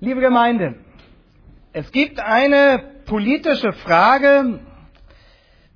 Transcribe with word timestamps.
Liebe 0.00 0.20
Gemeinde, 0.20 0.76
es 1.72 1.90
gibt 1.90 2.20
eine 2.20 2.78
politische 3.06 3.72
Frage, 3.72 4.60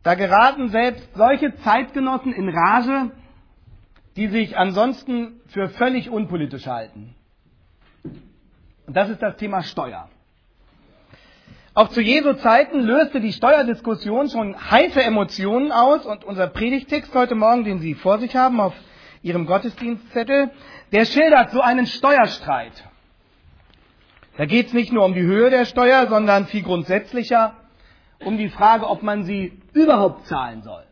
da 0.04 0.14
geraten 0.14 0.68
selbst 0.68 1.08
solche 1.16 1.56
Zeitgenossen 1.56 2.32
in 2.32 2.48
Rage, 2.48 3.10
die 4.14 4.28
sich 4.28 4.56
ansonsten 4.56 5.40
für 5.48 5.70
völlig 5.70 6.08
unpolitisch 6.08 6.68
halten. 6.68 7.16
Und 8.86 8.96
das 8.96 9.08
ist 9.08 9.20
das 9.20 9.36
Thema 9.38 9.62
Steuer. 9.62 10.08
Auch 11.74 11.88
zu 11.88 12.00
Jesu 12.00 12.34
Zeiten 12.34 12.78
löste 12.78 13.20
die 13.20 13.32
Steuerdiskussion 13.32 14.28
schon 14.28 14.70
heiße 14.70 15.02
Emotionen 15.02 15.72
aus 15.72 16.06
und 16.06 16.22
unser 16.22 16.46
Predigtext 16.46 17.12
heute 17.12 17.34
Morgen, 17.34 17.64
den 17.64 17.80
Sie 17.80 17.94
vor 17.94 18.20
sich 18.20 18.36
haben 18.36 18.60
auf 18.60 18.74
Ihrem 19.22 19.46
Gottesdienstzettel, 19.46 20.52
der 20.92 21.06
schildert 21.06 21.50
so 21.50 21.60
einen 21.60 21.86
Steuerstreit. 21.86 22.84
Da 24.36 24.46
geht 24.46 24.68
es 24.68 24.72
nicht 24.72 24.92
nur 24.92 25.04
um 25.04 25.14
die 25.14 25.22
Höhe 25.22 25.50
der 25.50 25.66
Steuer, 25.66 26.06
sondern 26.08 26.46
viel 26.46 26.62
grundsätzlicher 26.62 27.56
um 28.24 28.38
die 28.38 28.48
Frage, 28.48 28.88
ob 28.88 29.02
man 29.02 29.24
sie 29.24 29.60
überhaupt 29.72 30.26
zahlen 30.26 30.62
soll. 30.62 30.84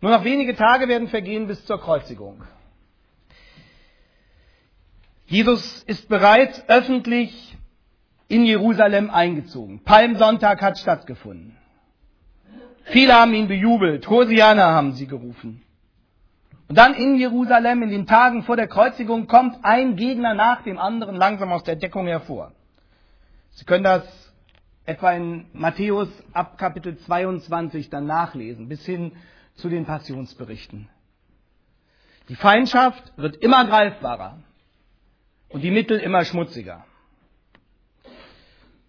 Nur 0.00 0.10
noch 0.10 0.24
wenige 0.24 0.54
Tage 0.54 0.88
werden 0.88 1.08
vergehen 1.08 1.46
bis 1.46 1.64
zur 1.64 1.80
Kreuzigung. 1.80 2.42
Jesus 5.26 5.82
ist 5.84 6.08
bereits 6.08 6.62
öffentlich 6.68 7.56
in 8.28 8.44
Jerusalem 8.44 9.10
eingezogen. 9.10 9.80
Palmsonntag 9.84 10.60
hat 10.60 10.78
stattgefunden. 10.78 11.56
Viele 12.84 13.14
haben 13.14 13.32
ihn 13.32 13.48
bejubelt. 13.48 14.08
Hosiana 14.08 14.64
haben 14.72 14.92
sie 14.92 15.06
gerufen. 15.06 15.62
Und 16.72 16.78
dann 16.78 16.94
in 16.94 17.16
Jerusalem, 17.16 17.82
in 17.82 17.90
den 17.90 18.06
Tagen 18.06 18.44
vor 18.44 18.56
der 18.56 18.66
Kreuzigung, 18.66 19.26
kommt 19.26 19.62
ein 19.62 19.94
Gegner 19.94 20.32
nach 20.32 20.62
dem 20.62 20.78
anderen 20.78 21.16
langsam 21.16 21.52
aus 21.52 21.64
der 21.64 21.76
Deckung 21.76 22.06
hervor. 22.06 22.52
Sie 23.50 23.66
können 23.66 23.84
das 23.84 24.32
etwa 24.86 25.12
in 25.12 25.44
Matthäus 25.52 26.08
ab 26.32 26.56
Kapitel 26.56 26.96
22 26.96 27.90
dann 27.90 28.06
nachlesen, 28.06 28.70
bis 28.70 28.86
hin 28.86 29.12
zu 29.52 29.68
den 29.68 29.84
Passionsberichten. 29.84 30.88
Die 32.30 32.36
Feindschaft 32.36 33.12
wird 33.18 33.36
immer 33.36 33.66
greifbarer 33.66 34.38
und 35.50 35.60
die 35.60 35.70
Mittel 35.70 35.98
immer 35.98 36.24
schmutziger. 36.24 36.86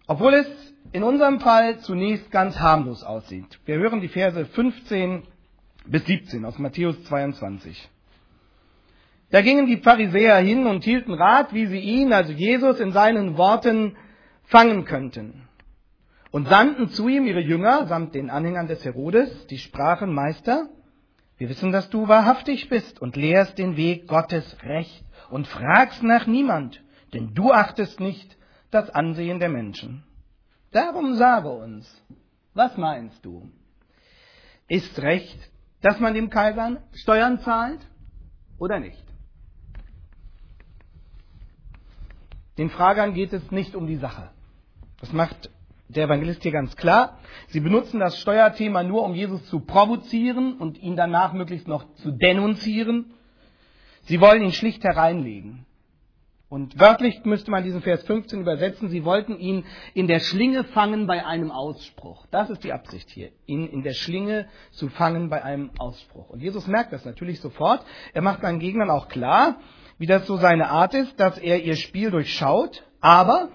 Obwohl 0.06 0.32
es 0.32 0.74
in 0.92 1.02
unserem 1.02 1.38
Fall 1.38 1.80
zunächst 1.80 2.30
ganz 2.30 2.58
harmlos 2.58 3.04
aussieht. 3.04 3.60
Wir 3.66 3.76
hören 3.76 4.00
die 4.00 4.08
Verse 4.08 4.46
15 4.46 5.24
bis 5.84 6.04
17 6.06 6.44
aus 6.44 6.58
Matthäus 6.58 7.02
22. 7.04 7.90
Da 9.30 9.42
gingen 9.42 9.66
die 9.66 9.78
Pharisäer 9.78 10.38
hin 10.38 10.66
und 10.66 10.84
hielten 10.84 11.12
Rat, 11.12 11.52
wie 11.52 11.66
sie 11.66 11.80
ihn, 11.80 12.12
also 12.12 12.32
Jesus, 12.32 12.80
in 12.80 12.92
seinen 12.92 13.36
Worten 13.36 13.96
fangen 14.44 14.84
könnten. 14.84 15.48
Und 16.30 16.48
sandten 16.48 16.88
zu 16.88 17.08
ihm 17.08 17.26
ihre 17.26 17.40
Jünger 17.40 17.86
samt 17.86 18.14
den 18.14 18.30
Anhängern 18.30 18.66
des 18.66 18.84
Herodes, 18.84 19.46
die 19.46 19.58
sprachen, 19.58 20.12
Meister, 20.12 20.68
wir 21.36 21.48
wissen, 21.48 21.72
dass 21.72 21.90
du 21.90 22.06
wahrhaftig 22.06 22.68
bist 22.68 23.00
und 23.00 23.16
lehrst 23.16 23.58
den 23.58 23.76
Weg 23.76 24.06
Gottes 24.06 24.56
recht 24.62 25.04
und 25.30 25.46
fragst 25.48 26.02
nach 26.02 26.26
niemand, 26.26 26.82
denn 27.12 27.34
du 27.34 27.52
achtest 27.52 27.98
nicht 28.00 28.36
das 28.70 28.90
Ansehen 28.90 29.40
der 29.40 29.48
Menschen. 29.48 30.04
Darum 30.70 31.14
sage 31.14 31.48
uns, 31.48 32.04
was 32.54 32.76
meinst 32.76 33.24
du? 33.24 33.50
Ist 34.68 35.00
recht, 35.02 35.50
dass 35.84 36.00
man 36.00 36.14
dem 36.14 36.30
Kaiser 36.30 36.78
Steuern 36.94 37.40
zahlt 37.40 37.80
oder 38.58 38.80
nicht? 38.80 39.04
Den 42.56 42.70
Fragern 42.70 43.12
geht 43.12 43.34
es 43.34 43.50
nicht 43.50 43.74
um 43.74 43.86
die 43.86 43.96
Sache. 43.96 44.30
Das 45.00 45.12
macht 45.12 45.50
der 45.88 46.04
Evangelist 46.04 46.42
hier 46.42 46.52
ganz 46.52 46.74
klar. 46.76 47.18
Sie 47.48 47.60
benutzen 47.60 48.00
das 48.00 48.18
Steuerthema 48.18 48.82
nur, 48.82 49.04
um 49.04 49.14
Jesus 49.14 49.44
zu 49.50 49.60
provozieren 49.60 50.56
und 50.56 50.78
ihn 50.78 50.96
danach 50.96 51.34
möglichst 51.34 51.68
noch 51.68 51.84
zu 51.96 52.12
denunzieren. 52.12 53.12
Sie 54.04 54.22
wollen 54.22 54.42
ihn 54.42 54.52
schlicht 54.52 54.82
hereinlegen. 54.84 55.53
Und 56.54 56.78
wörtlich 56.78 57.24
müsste 57.24 57.50
man 57.50 57.64
diesen 57.64 57.82
Vers 57.82 58.04
15 58.04 58.40
übersetzen, 58.40 58.88
sie 58.88 59.04
wollten 59.04 59.36
ihn 59.40 59.64
in 59.92 60.06
der 60.06 60.20
Schlinge 60.20 60.62
fangen 60.62 61.08
bei 61.08 61.26
einem 61.26 61.50
Ausspruch. 61.50 62.26
Das 62.30 62.48
ist 62.48 62.62
die 62.62 62.72
Absicht 62.72 63.10
hier, 63.10 63.32
ihn 63.46 63.66
in 63.66 63.82
der 63.82 63.94
Schlinge 63.94 64.46
zu 64.70 64.88
fangen 64.88 65.30
bei 65.30 65.42
einem 65.42 65.72
Ausspruch. 65.78 66.30
Und 66.30 66.40
Jesus 66.40 66.68
merkt 66.68 66.92
das 66.92 67.04
natürlich 67.04 67.40
sofort. 67.40 67.84
Er 68.12 68.22
macht 68.22 68.42
seinen 68.42 68.60
Gegnern 68.60 68.88
auch 68.88 69.08
klar, 69.08 69.56
wie 69.98 70.06
das 70.06 70.28
so 70.28 70.36
seine 70.36 70.70
Art 70.70 70.94
ist, 70.94 71.18
dass 71.18 71.38
er 71.38 71.60
ihr 71.60 71.74
Spiel 71.74 72.12
durchschaut. 72.12 72.84
Aber 73.00 73.48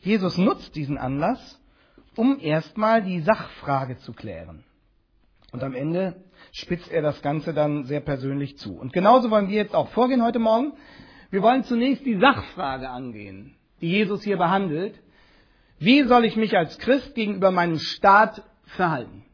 Jesus 0.00 0.38
nutzt 0.38 0.74
diesen 0.74 0.96
Anlass, 0.96 1.60
um 2.16 2.40
erstmal 2.40 3.02
die 3.02 3.20
Sachfrage 3.20 3.98
zu 3.98 4.14
klären. 4.14 4.64
Und 5.52 5.62
am 5.62 5.74
Ende 5.74 6.24
spitzt 6.52 6.90
er 6.90 7.02
das 7.02 7.20
Ganze 7.20 7.52
dann 7.52 7.84
sehr 7.84 8.00
persönlich 8.00 8.56
zu. 8.56 8.78
Und 8.78 8.94
genauso 8.94 9.30
wollen 9.30 9.50
wir 9.50 9.56
jetzt 9.56 9.74
auch 9.74 9.88
vorgehen 9.90 10.24
heute 10.24 10.38
Morgen. 10.38 10.72
Wir 11.32 11.40
wollen 11.40 11.64
zunächst 11.64 12.04
die 12.04 12.18
Sachfrage 12.18 12.90
angehen, 12.90 13.54
die 13.80 13.88
Jesus 13.88 14.22
hier 14.22 14.36
behandelt. 14.36 15.00
Wie 15.78 16.02
soll 16.02 16.26
ich 16.26 16.36
mich 16.36 16.54
als 16.58 16.78
Christ 16.78 17.14
gegenüber 17.14 17.50
meinem 17.50 17.78
Staat 17.78 18.42
verhalten? 18.66 19.24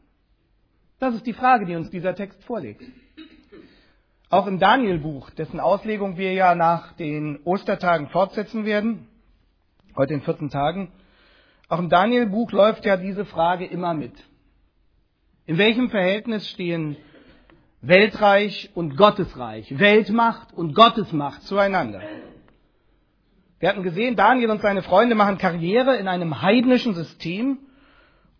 Das 0.99 1.13
ist 1.13 1.27
die 1.27 1.33
Frage, 1.33 1.65
die 1.65 1.75
uns 1.75 1.89
dieser 1.89 2.15
Text 2.15 2.41
vorlegt. 2.45 2.81
Auch 4.29 4.47
im 4.47 4.59
Danielbuch, 4.59 5.29
dessen 5.31 5.59
Auslegung 5.59 6.15
wir 6.15 6.31
ja 6.31 6.55
nach 6.55 6.93
den 6.93 7.41
Ostertagen 7.43 8.07
fortsetzen 8.07 8.63
werden, 8.63 9.09
heute 9.97 10.13
in 10.13 10.21
14 10.21 10.49
Tagen, 10.49 10.93
auch 11.67 11.79
im 11.79 11.89
Danielbuch 11.89 12.53
läuft 12.53 12.85
ja 12.85 12.95
diese 12.95 13.25
Frage 13.25 13.65
immer 13.65 13.93
mit. 13.93 14.13
In 15.45 15.57
welchem 15.57 15.89
Verhältnis 15.89 16.47
stehen 16.47 16.95
Weltreich 17.81 18.71
und 18.73 18.97
Gottesreich, 18.97 19.79
Weltmacht 19.79 20.53
und 20.53 20.75
Gottesmacht 20.75 21.43
zueinander. 21.43 22.01
Wir 23.59 23.69
hatten 23.69 23.83
gesehen, 23.83 24.17
Daniel 24.17 24.51
und 24.51 24.61
seine 24.61 24.83
Freunde 24.83 25.15
machen 25.15 25.37
Karriere 25.37 25.95
in 25.95 26.09
einem 26.09 26.41
heidnischen 26.41 26.93
System 26.93 27.59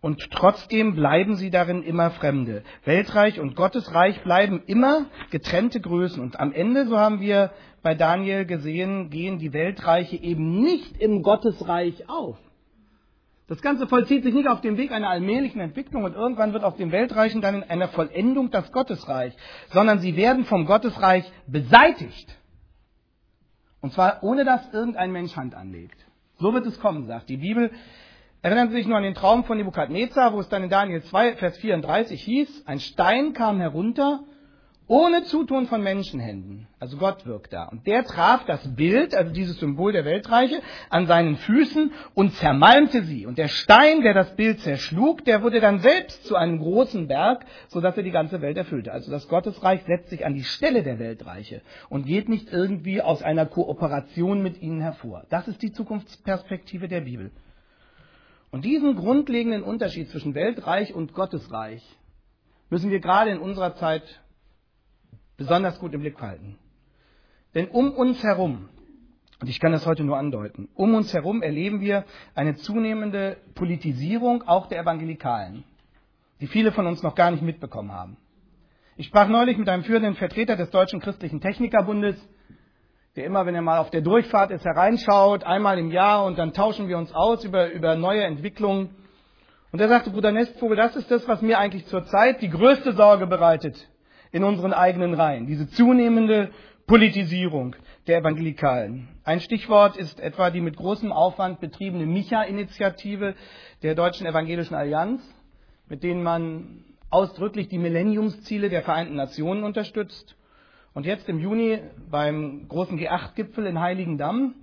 und 0.02 0.30
trotzdem 0.30 0.94
bleiben 0.94 1.36
sie 1.36 1.50
darin 1.50 1.82
immer 1.82 2.10
Fremde. 2.10 2.64
Weltreich 2.84 3.40
und 3.40 3.56
Gottesreich 3.56 4.22
bleiben 4.22 4.62
immer 4.66 5.06
getrennte 5.30 5.80
Größen 5.80 6.22
und 6.22 6.38
am 6.38 6.52
Ende, 6.52 6.86
so 6.86 6.98
haben 6.98 7.20
wir 7.20 7.50
bei 7.82 7.94
Daniel 7.94 8.44
gesehen, 8.44 9.08
gehen 9.08 9.38
die 9.38 9.54
Weltreiche 9.54 10.16
eben 10.16 10.60
nicht 10.60 10.98
im 10.98 11.22
Gottesreich 11.22 12.10
auf. 12.10 12.36
Das 13.50 13.62
Ganze 13.62 13.88
vollzieht 13.88 14.22
sich 14.22 14.32
nicht 14.32 14.48
auf 14.48 14.60
dem 14.60 14.76
Weg 14.76 14.92
einer 14.92 15.08
allmählichen 15.08 15.60
Entwicklung 15.60 16.04
und 16.04 16.14
irgendwann 16.14 16.52
wird 16.52 16.62
auf 16.62 16.76
dem 16.76 16.92
Weltreichen 16.92 17.40
dann 17.40 17.56
in 17.56 17.62
einer 17.64 17.88
Vollendung 17.88 18.52
das 18.52 18.70
Gottesreich, 18.70 19.34
sondern 19.72 19.98
sie 19.98 20.16
werden 20.16 20.44
vom 20.44 20.66
Gottesreich 20.66 21.24
beseitigt. 21.48 22.38
Und 23.80 23.92
zwar 23.92 24.22
ohne 24.22 24.44
dass 24.44 24.72
irgendein 24.72 25.10
Mensch 25.10 25.34
Hand 25.34 25.56
anlegt. 25.56 25.98
So 26.38 26.54
wird 26.54 26.64
es 26.64 26.78
kommen, 26.78 27.08
sagt 27.08 27.28
die 27.28 27.38
Bibel. 27.38 27.72
Erinnern 28.40 28.68
Sie 28.68 28.76
sich 28.76 28.86
nur 28.86 28.96
an 28.96 29.02
den 29.02 29.14
Traum 29.14 29.42
von 29.42 29.58
Nebukadnezar, 29.58 30.32
wo 30.32 30.38
es 30.38 30.48
dann 30.48 30.62
in 30.62 30.70
Daniel 30.70 31.02
2, 31.02 31.34
Vers 31.34 31.58
34 31.58 32.22
hieß, 32.22 32.66
ein 32.68 32.78
Stein 32.78 33.32
kam 33.32 33.58
herunter 33.58 34.20
ohne 34.90 35.22
Zutun 35.22 35.68
von 35.68 35.84
Menschenhänden. 35.84 36.66
Also 36.80 36.96
Gott 36.96 37.24
wirkt 37.24 37.52
da. 37.52 37.66
Und 37.66 37.86
der 37.86 38.02
traf 38.02 38.44
das 38.46 38.74
Bild, 38.74 39.14
also 39.14 39.32
dieses 39.32 39.60
Symbol 39.60 39.92
der 39.92 40.04
Weltreiche, 40.04 40.60
an 40.88 41.06
seinen 41.06 41.36
Füßen 41.36 41.92
und 42.14 42.34
zermalmte 42.34 43.04
sie. 43.04 43.24
Und 43.24 43.38
der 43.38 43.46
Stein, 43.46 44.02
der 44.02 44.14
das 44.14 44.34
Bild 44.34 44.58
zerschlug, 44.58 45.24
der 45.24 45.44
wurde 45.44 45.60
dann 45.60 45.78
selbst 45.78 46.24
zu 46.24 46.34
einem 46.34 46.58
großen 46.58 47.06
Berg, 47.06 47.46
sodass 47.68 47.96
er 47.96 48.02
die 48.02 48.10
ganze 48.10 48.42
Welt 48.42 48.56
erfüllte. 48.56 48.90
Also 48.90 49.12
das 49.12 49.28
Gottesreich 49.28 49.84
setzt 49.84 50.10
sich 50.10 50.26
an 50.26 50.34
die 50.34 50.42
Stelle 50.42 50.82
der 50.82 50.98
Weltreiche 50.98 51.62
und 51.88 52.06
geht 52.06 52.28
nicht 52.28 52.52
irgendwie 52.52 53.00
aus 53.00 53.22
einer 53.22 53.46
Kooperation 53.46 54.42
mit 54.42 54.60
ihnen 54.60 54.80
hervor. 54.80 55.24
Das 55.30 55.46
ist 55.46 55.62
die 55.62 55.70
Zukunftsperspektive 55.70 56.88
der 56.88 57.02
Bibel. 57.02 57.30
Und 58.50 58.64
diesen 58.64 58.96
grundlegenden 58.96 59.62
Unterschied 59.62 60.08
zwischen 60.08 60.34
Weltreich 60.34 60.92
und 60.92 61.14
Gottesreich 61.14 61.80
müssen 62.70 62.90
wir 62.90 62.98
gerade 62.98 63.30
in 63.30 63.38
unserer 63.38 63.76
Zeit 63.76 64.20
besonders 65.40 65.78
gut 65.78 65.94
im 65.94 66.02
Blick 66.02 66.20
halten. 66.20 66.58
Denn 67.54 67.68
um 67.68 67.92
uns 67.92 68.22
herum, 68.22 68.68
und 69.40 69.48
ich 69.48 69.58
kann 69.58 69.72
das 69.72 69.86
heute 69.86 70.04
nur 70.04 70.18
andeuten, 70.18 70.68
um 70.74 70.94
uns 70.94 71.14
herum 71.14 71.40
erleben 71.40 71.80
wir 71.80 72.04
eine 72.34 72.56
zunehmende 72.56 73.38
Politisierung 73.54 74.46
auch 74.46 74.66
der 74.66 74.80
Evangelikalen, 74.80 75.64
die 76.42 76.46
viele 76.46 76.72
von 76.72 76.86
uns 76.86 77.02
noch 77.02 77.14
gar 77.14 77.30
nicht 77.30 77.42
mitbekommen 77.42 77.90
haben. 77.90 78.18
Ich 78.98 79.06
sprach 79.06 79.28
neulich 79.28 79.56
mit 79.56 79.66
einem 79.70 79.82
führenden 79.82 80.14
Vertreter 80.14 80.56
des 80.56 80.68
Deutschen 80.68 81.00
Christlichen 81.00 81.40
Technikerbundes, 81.40 82.16
der 83.16 83.24
immer, 83.24 83.46
wenn 83.46 83.54
er 83.54 83.62
mal 83.62 83.78
auf 83.78 83.88
der 83.88 84.02
Durchfahrt 84.02 84.50
ist, 84.50 84.66
hereinschaut, 84.66 85.42
einmal 85.44 85.78
im 85.78 85.90
Jahr 85.90 86.26
und 86.26 86.38
dann 86.38 86.52
tauschen 86.52 86.86
wir 86.86 86.98
uns 86.98 87.14
aus 87.14 87.44
über, 87.44 87.72
über 87.72 87.96
neue 87.96 88.24
Entwicklungen. 88.24 88.94
Und 89.72 89.80
er 89.80 89.88
sagte, 89.88 90.10
Bruder 90.10 90.32
Nestvogel, 90.32 90.76
das 90.76 90.96
ist 90.96 91.10
das, 91.10 91.26
was 91.26 91.40
mir 91.40 91.58
eigentlich 91.58 91.86
zurzeit 91.86 92.42
die 92.42 92.50
größte 92.50 92.92
Sorge 92.92 93.26
bereitet 93.26 93.89
in 94.32 94.44
unseren 94.44 94.72
eigenen 94.72 95.14
Reihen. 95.14 95.46
Diese 95.46 95.68
zunehmende 95.68 96.50
Politisierung 96.86 97.76
der 98.06 98.18
Evangelikalen. 98.18 99.08
Ein 99.24 99.40
Stichwort 99.40 99.96
ist 99.96 100.18
etwa 100.20 100.50
die 100.50 100.60
mit 100.60 100.76
großem 100.76 101.12
Aufwand 101.12 101.60
betriebene 101.60 102.06
Micha-Initiative 102.06 103.34
der 103.82 103.94
Deutschen 103.94 104.26
Evangelischen 104.26 104.74
Allianz, 104.74 105.22
mit 105.88 106.02
denen 106.02 106.22
man 106.22 106.84
ausdrücklich 107.10 107.68
die 107.68 107.78
Millenniumsziele 107.78 108.70
der 108.70 108.82
Vereinten 108.82 109.14
Nationen 109.16 109.64
unterstützt. 109.64 110.36
Und 110.92 111.06
jetzt 111.06 111.28
im 111.28 111.38
Juni 111.38 111.78
beim 112.10 112.66
großen 112.68 112.98
G8-Gipfel 112.98 113.66
in 113.66 113.80
Heiligendamm 113.80 114.54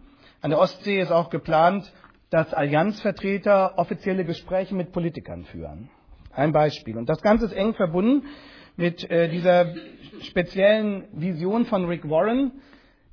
an 0.42 0.50
der 0.50 0.60
Ostsee 0.60 1.00
ist 1.00 1.12
auch 1.12 1.30
geplant, 1.30 1.92
dass 2.30 2.54
Allianzvertreter 2.54 3.78
offizielle 3.78 4.26
Gespräche 4.26 4.76
mit 4.76 4.92
Politikern 4.92 5.46
führen. 5.46 5.90
Ein 6.34 6.52
Beispiel. 6.52 6.98
Und 6.98 7.08
das 7.08 7.22
Ganze 7.22 7.46
ist 7.46 7.54
eng 7.54 7.74
verbunden 7.74 8.28
mit 8.78 9.10
äh, 9.10 9.28
dieser 9.28 9.74
speziellen 10.22 11.06
Vision 11.12 11.66
von 11.66 11.86
Rick 11.86 12.10
Warren, 12.10 12.52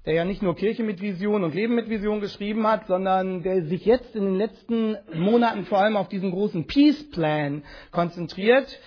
der 0.07 0.15
ja 0.15 0.25
nicht 0.25 0.43
nur 0.43 0.55
Kirche 0.55 0.83
mit 0.83 1.01
Vision 1.01 1.43
und 1.43 1.55
Leben 1.55 1.75
mit 1.75 1.89
Vision 1.89 2.21
geschrieben 2.21 2.67
hat, 2.67 2.87
sondern 2.87 3.43
der 3.43 3.65
sich 3.65 3.87
jetzt 3.87 4.15
in 4.15 4.25
den 4.25 4.35
letzten 4.37 4.97
Monaten 5.15 5.65
vor 5.65 5.79
allem 5.79 5.97
auf 5.97 6.09
diesen 6.09 6.31
großen 6.31 6.67
Peace 6.67 7.11
Plan 7.11 7.63
konzentriert. 7.91 8.79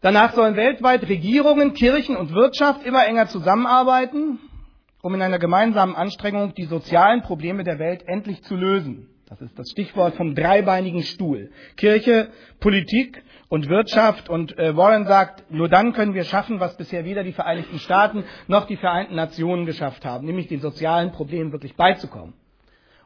Danach 0.00 0.32
sollen 0.34 0.56
weltweit 0.56 1.08
Regierungen, 1.08 1.74
Kirchen 1.74 2.16
und 2.16 2.32
Wirtschaft 2.32 2.84
immer 2.86 3.06
enger 3.06 3.28
zusammenarbeiten, 3.28 4.38
um 5.02 5.14
in 5.14 5.22
einer 5.22 5.38
gemeinsamen 5.38 5.94
Anstrengung 5.94 6.54
die 6.54 6.64
sozialen 6.64 7.22
Probleme 7.22 7.62
der 7.64 7.78
Welt 7.78 8.04
endlich 8.06 8.42
zu 8.44 8.56
lösen. 8.56 9.08
Das 9.28 9.40
ist 9.40 9.58
das 9.58 9.70
Stichwort 9.70 10.14
vom 10.14 10.34
dreibeinigen 10.34 11.02
Stuhl. 11.02 11.50
Kirche, 11.76 12.28
Politik 12.60 13.22
und 13.54 13.68
Wirtschaft. 13.68 14.28
Und 14.28 14.58
äh, 14.58 14.76
Warren 14.76 15.06
sagt, 15.06 15.48
nur 15.50 15.68
dann 15.68 15.92
können 15.92 16.12
wir 16.12 16.24
schaffen, 16.24 16.58
was 16.58 16.76
bisher 16.76 17.04
weder 17.04 17.22
die 17.22 17.32
Vereinigten 17.32 17.78
Staaten 17.78 18.24
noch 18.48 18.66
die 18.66 18.76
Vereinten 18.76 19.14
Nationen 19.14 19.64
geschafft 19.64 20.04
haben, 20.04 20.26
nämlich 20.26 20.48
den 20.48 20.60
sozialen 20.60 21.12
Problemen 21.12 21.52
wirklich 21.52 21.76
beizukommen. 21.76 22.34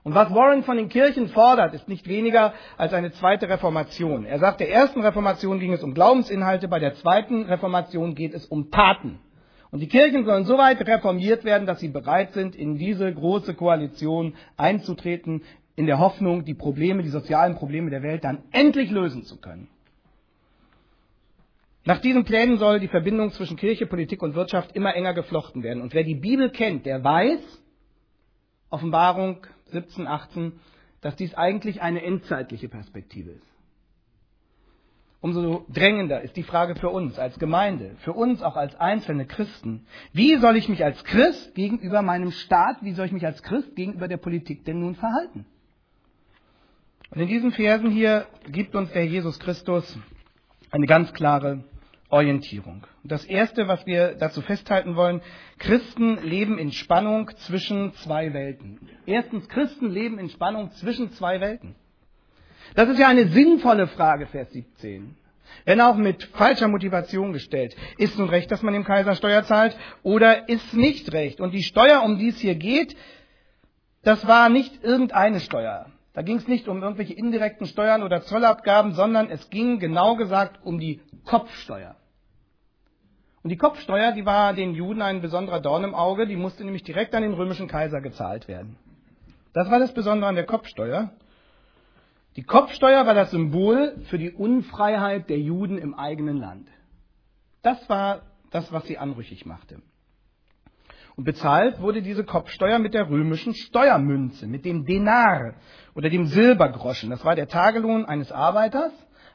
Und 0.04 0.14
was 0.14 0.32
Warren 0.32 0.62
von 0.62 0.78
den 0.78 0.88
Kirchen 0.88 1.28
fordert, 1.28 1.74
ist 1.74 1.86
nicht 1.86 2.08
weniger 2.08 2.54
als 2.78 2.94
eine 2.94 3.12
zweite 3.12 3.50
Reformation. 3.50 4.24
Er 4.24 4.38
sagt, 4.38 4.60
der 4.60 4.70
ersten 4.72 5.02
Reformation 5.02 5.60
ging 5.60 5.74
es 5.74 5.82
um 5.82 5.92
Glaubensinhalte, 5.92 6.66
bei 6.66 6.78
der 6.78 6.94
zweiten 6.94 7.42
Reformation 7.42 8.14
geht 8.14 8.32
es 8.32 8.46
um 8.46 8.70
Taten. 8.70 9.18
Und 9.70 9.80
die 9.80 9.88
Kirchen 9.88 10.24
sollen 10.24 10.46
so 10.46 10.56
weit 10.56 10.80
reformiert 10.80 11.44
werden, 11.44 11.66
dass 11.66 11.80
sie 11.80 11.88
bereit 11.88 12.32
sind, 12.32 12.56
in 12.56 12.78
diese 12.78 13.12
große 13.12 13.52
Koalition 13.52 14.34
einzutreten, 14.56 15.42
in 15.76 15.84
der 15.84 15.98
Hoffnung, 15.98 16.46
die 16.46 16.54
Probleme, 16.54 17.02
die 17.02 17.10
sozialen 17.10 17.56
Probleme 17.56 17.90
der 17.90 18.02
Welt 18.02 18.24
dann 18.24 18.44
endlich 18.50 18.90
lösen 18.90 19.24
zu 19.24 19.38
können. 19.38 19.68
Nach 21.88 22.00
diesen 22.00 22.24
Plänen 22.24 22.58
soll 22.58 22.80
die 22.80 22.88
Verbindung 22.88 23.30
zwischen 23.30 23.56
Kirche, 23.56 23.86
Politik 23.86 24.20
und 24.22 24.34
Wirtschaft 24.34 24.76
immer 24.76 24.94
enger 24.94 25.14
geflochten 25.14 25.62
werden. 25.62 25.80
Und 25.80 25.94
wer 25.94 26.04
die 26.04 26.16
Bibel 26.16 26.50
kennt, 26.50 26.84
der 26.84 27.02
weiß, 27.02 27.40
Offenbarung 28.68 29.46
17, 29.70 30.06
18, 30.06 30.52
dass 31.00 31.16
dies 31.16 31.32
eigentlich 31.32 31.80
eine 31.80 32.02
endzeitliche 32.02 32.68
Perspektive 32.68 33.30
ist. 33.30 33.46
Umso 35.22 35.64
drängender 35.70 36.20
ist 36.20 36.36
die 36.36 36.42
Frage 36.42 36.76
für 36.76 36.90
uns 36.90 37.18
als 37.18 37.38
Gemeinde, 37.38 37.96
für 38.00 38.12
uns 38.12 38.42
auch 38.42 38.56
als 38.56 38.78
einzelne 38.78 39.24
Christen. 39.24 39.86
Wie 40.12 40.36
soll 40.36 40.58
ich 40.58 40.68
mich 40.68 40.84
als 40.84 41.02
Christ 41.04 41.54
gegenüber 41.54 42.02
meinem 42.02 42.32
Staat, 42.32 42.82
wie 42.82 42.92
soll 42.92 43.06
ich 43.06 43.12
mich 43.12 43.24
als 43.24 43.42
Christ 43.42 43.74
gegenüber 43.76 44.08
der 44.08 44.18
Politik 44.18 44.66
denn 44.66 44.80
nun 44.80 44.94
verhalten? 44.94 45.46
Und 47.12 47.22
in 47.22 47.28
diesen 47.28 47.52
Versen 47.52 47.90
hier 47.90 48.26
gibt 48.50 48.76
uns 48.76 48.92
der 48.92 49.06
Jesus 49.06 49.38
Christus 49.38 49.98
eine 50.70 50.86
ganz 50.86 51.14
klare 51.14 51.64
Orientierung. 52.10 52.86
Das 53.04 53.24
Erste, 53.24 53.68
was 53.68 53.84
wir 53.86 54.14
dazu 54.14 54.40
festhalten 54.40 54.96
wollen, 54.96 55.20
Christen 55.58 56.22
leben 56.22 56.58
in 56.58 56.72
Spannung 56.72 57.30
zwischen 57.36 57.92
zwei 57.94 58.32
Welten. 58.32 58.78
Erstens, 59.04 59.48
Christen 59.48 59.90
leben 59.90 60.18
in 60.18 60.30
Spannung 60.30 60.70
zwischen 60.72 61.10
zwei 61.12 61.40
Welten. 61.40 61.74
Das 62.74 62.88
ist 62.88 62.98
ja 62.98 63.08
eine 63.08 63.28
sinnvolle 63.28 63.86
Frage, 63.86 64.26
Vers 64.26 64.50
17. 64.52 65.16
Wenn 65.64 65.80
auch 65.80 65.96
mit 65.96 66.24
falscher 66.24 66.68
Motivation 66.68 67.32
gestellt. 67.32 67.76
Ist 67.96 68.18
nun 68.18 68.28
recht, 68.28 68.50
dass 68.50 68.62
man 68.62 68.74
dem 68.74 68.84
Kaiser 68.84 69.14
Steuer 69.14 69.44
zahlt 69.44 69.76
oder 70.02 70.48
ist 70.48 70.74
nicht 70.74 71.12
recht? 71.12 71.40
Und 71.40 71.52
die 71.52 71.62
Steuer, 71.62 72.02
um 72.02 72.18
die 72.18 72.28
es 72.28 72.38
hier 72.38 72.54
geht, 72.54 72.96
das 74.02 74.26
war 74.26 74.48
nicht 74.48 74.82
irgendeine 74.82 75.40
Steuer. 75.40 75.86
Da 76.18 76.22
ging 76.22 76.38
es 76.38 76.48
nicht 76.48 76.66
um 76.66 76.82
irgendwelche 76.82 77.14
indirekten 77.14 77.68
Steuern 77.68 78.02
oder 78.02 78.22
Zollabgaben, 78.22 78.90
sondern 78.90 79.30
es 79.30 79.50
ging 79.50 79.78
genau 79.78 80.16
gesagt 80.16 80.58
um 80.64 80.80
die 80.80 81.00
Kopfsteuer. 81.24 81.94
Und 83.44 83.50
die 83.50 83.56
Kopfsteuer, 83.56 84.10
die 84.10 84.26
war 84.26 84.52
den 84.52 84.74
Juden 84.74 85.00
ein 85.00 85.20
besonderer 85.20 85.60
Dorn 85.60 85.84
im 85.84 85.94
Auge, 85.94 86.26
die 86.26 86.34
musste 86.34 86.64
nämlich 86.64 86.82
direkt 86.82 87.14
an 87.14 87.22
den 87.22 87.34
römischen 87.34 87.68
Kaiser 87.68 88.00
gezahlt 88.00 88.48
werden. 88.48 88.76
Das 89.52 89.70
war 89.70 89.78
das 89.78 89.94
Besondere 89.94 90.28
an 90.28 90.34
der 90.34 90.46
Kopfsteuer. 90.46 91.12
Die 92.34 92.42
Kopfsteuer 92.42 93.06
war 93.06 93.14
das 93.14 93.30
Symbol 93.30 93.94
für 94.06 94.18
die 94.18 94.32
Unfreiheit 94.32 95.30
der 95.30 95.38
Juden 95.38 95.78
im 95.78 95.94
eigenen 95.94 96.38
Land. 96.38 96.68
Das 97.62 97.88
war 97.88 98.22
das, 98.50 98.72
was 98.72 98.84
sie 98.88 98.98
anrüchig 98.98 99.46
machte. 99.46 99.82
Und 101.18 101.24
bezahlt 101.24 101.80
wurde 101.80 102.00
diese 102.00 102.22
Kopfsteuer 102.22 102.78
mit 102.78 102.94
der 102.94 103.10
römischen 103.10 103.52
Steuermünze, 103.52 104.46
mit 104.46 104.64
dem 104.64 104.84
Denar 104.84 105.54
oder 105.96 106.10
dem 106.10 106.26
Silbergroschen. 106.26 107.10
Das 107.10 107.24
war 107.24 107.34
der 107.34 107.48
Tagelohn 107.48 108.04
eines 108.04 108.30
Arbeiters. 108.30 108.92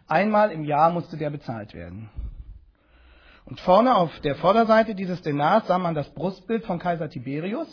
Einmal 0.07 0.51
im 0.53 0.63
Jahr 0.63 0.91
musste 0.91 1.17
der 1.17 1.29
bezahlt 1.29 1.73
werden. 1.73 2.09
Und 3.43 3.59
vorne 3.59 3.95
auf 3.95 4.17
der 4.21 4.35
Vorderseite 4.35 4.95
dieses 4.95 5.21
Denars 5.23 5.67
sah 5.67 5.77
man 5.77 5.93
das 5.93 6.09
Brustbild 6.13 6.63
von 6.63 6.79
Kaiser 6.79 7.09
Tiberius. 7.09 7.67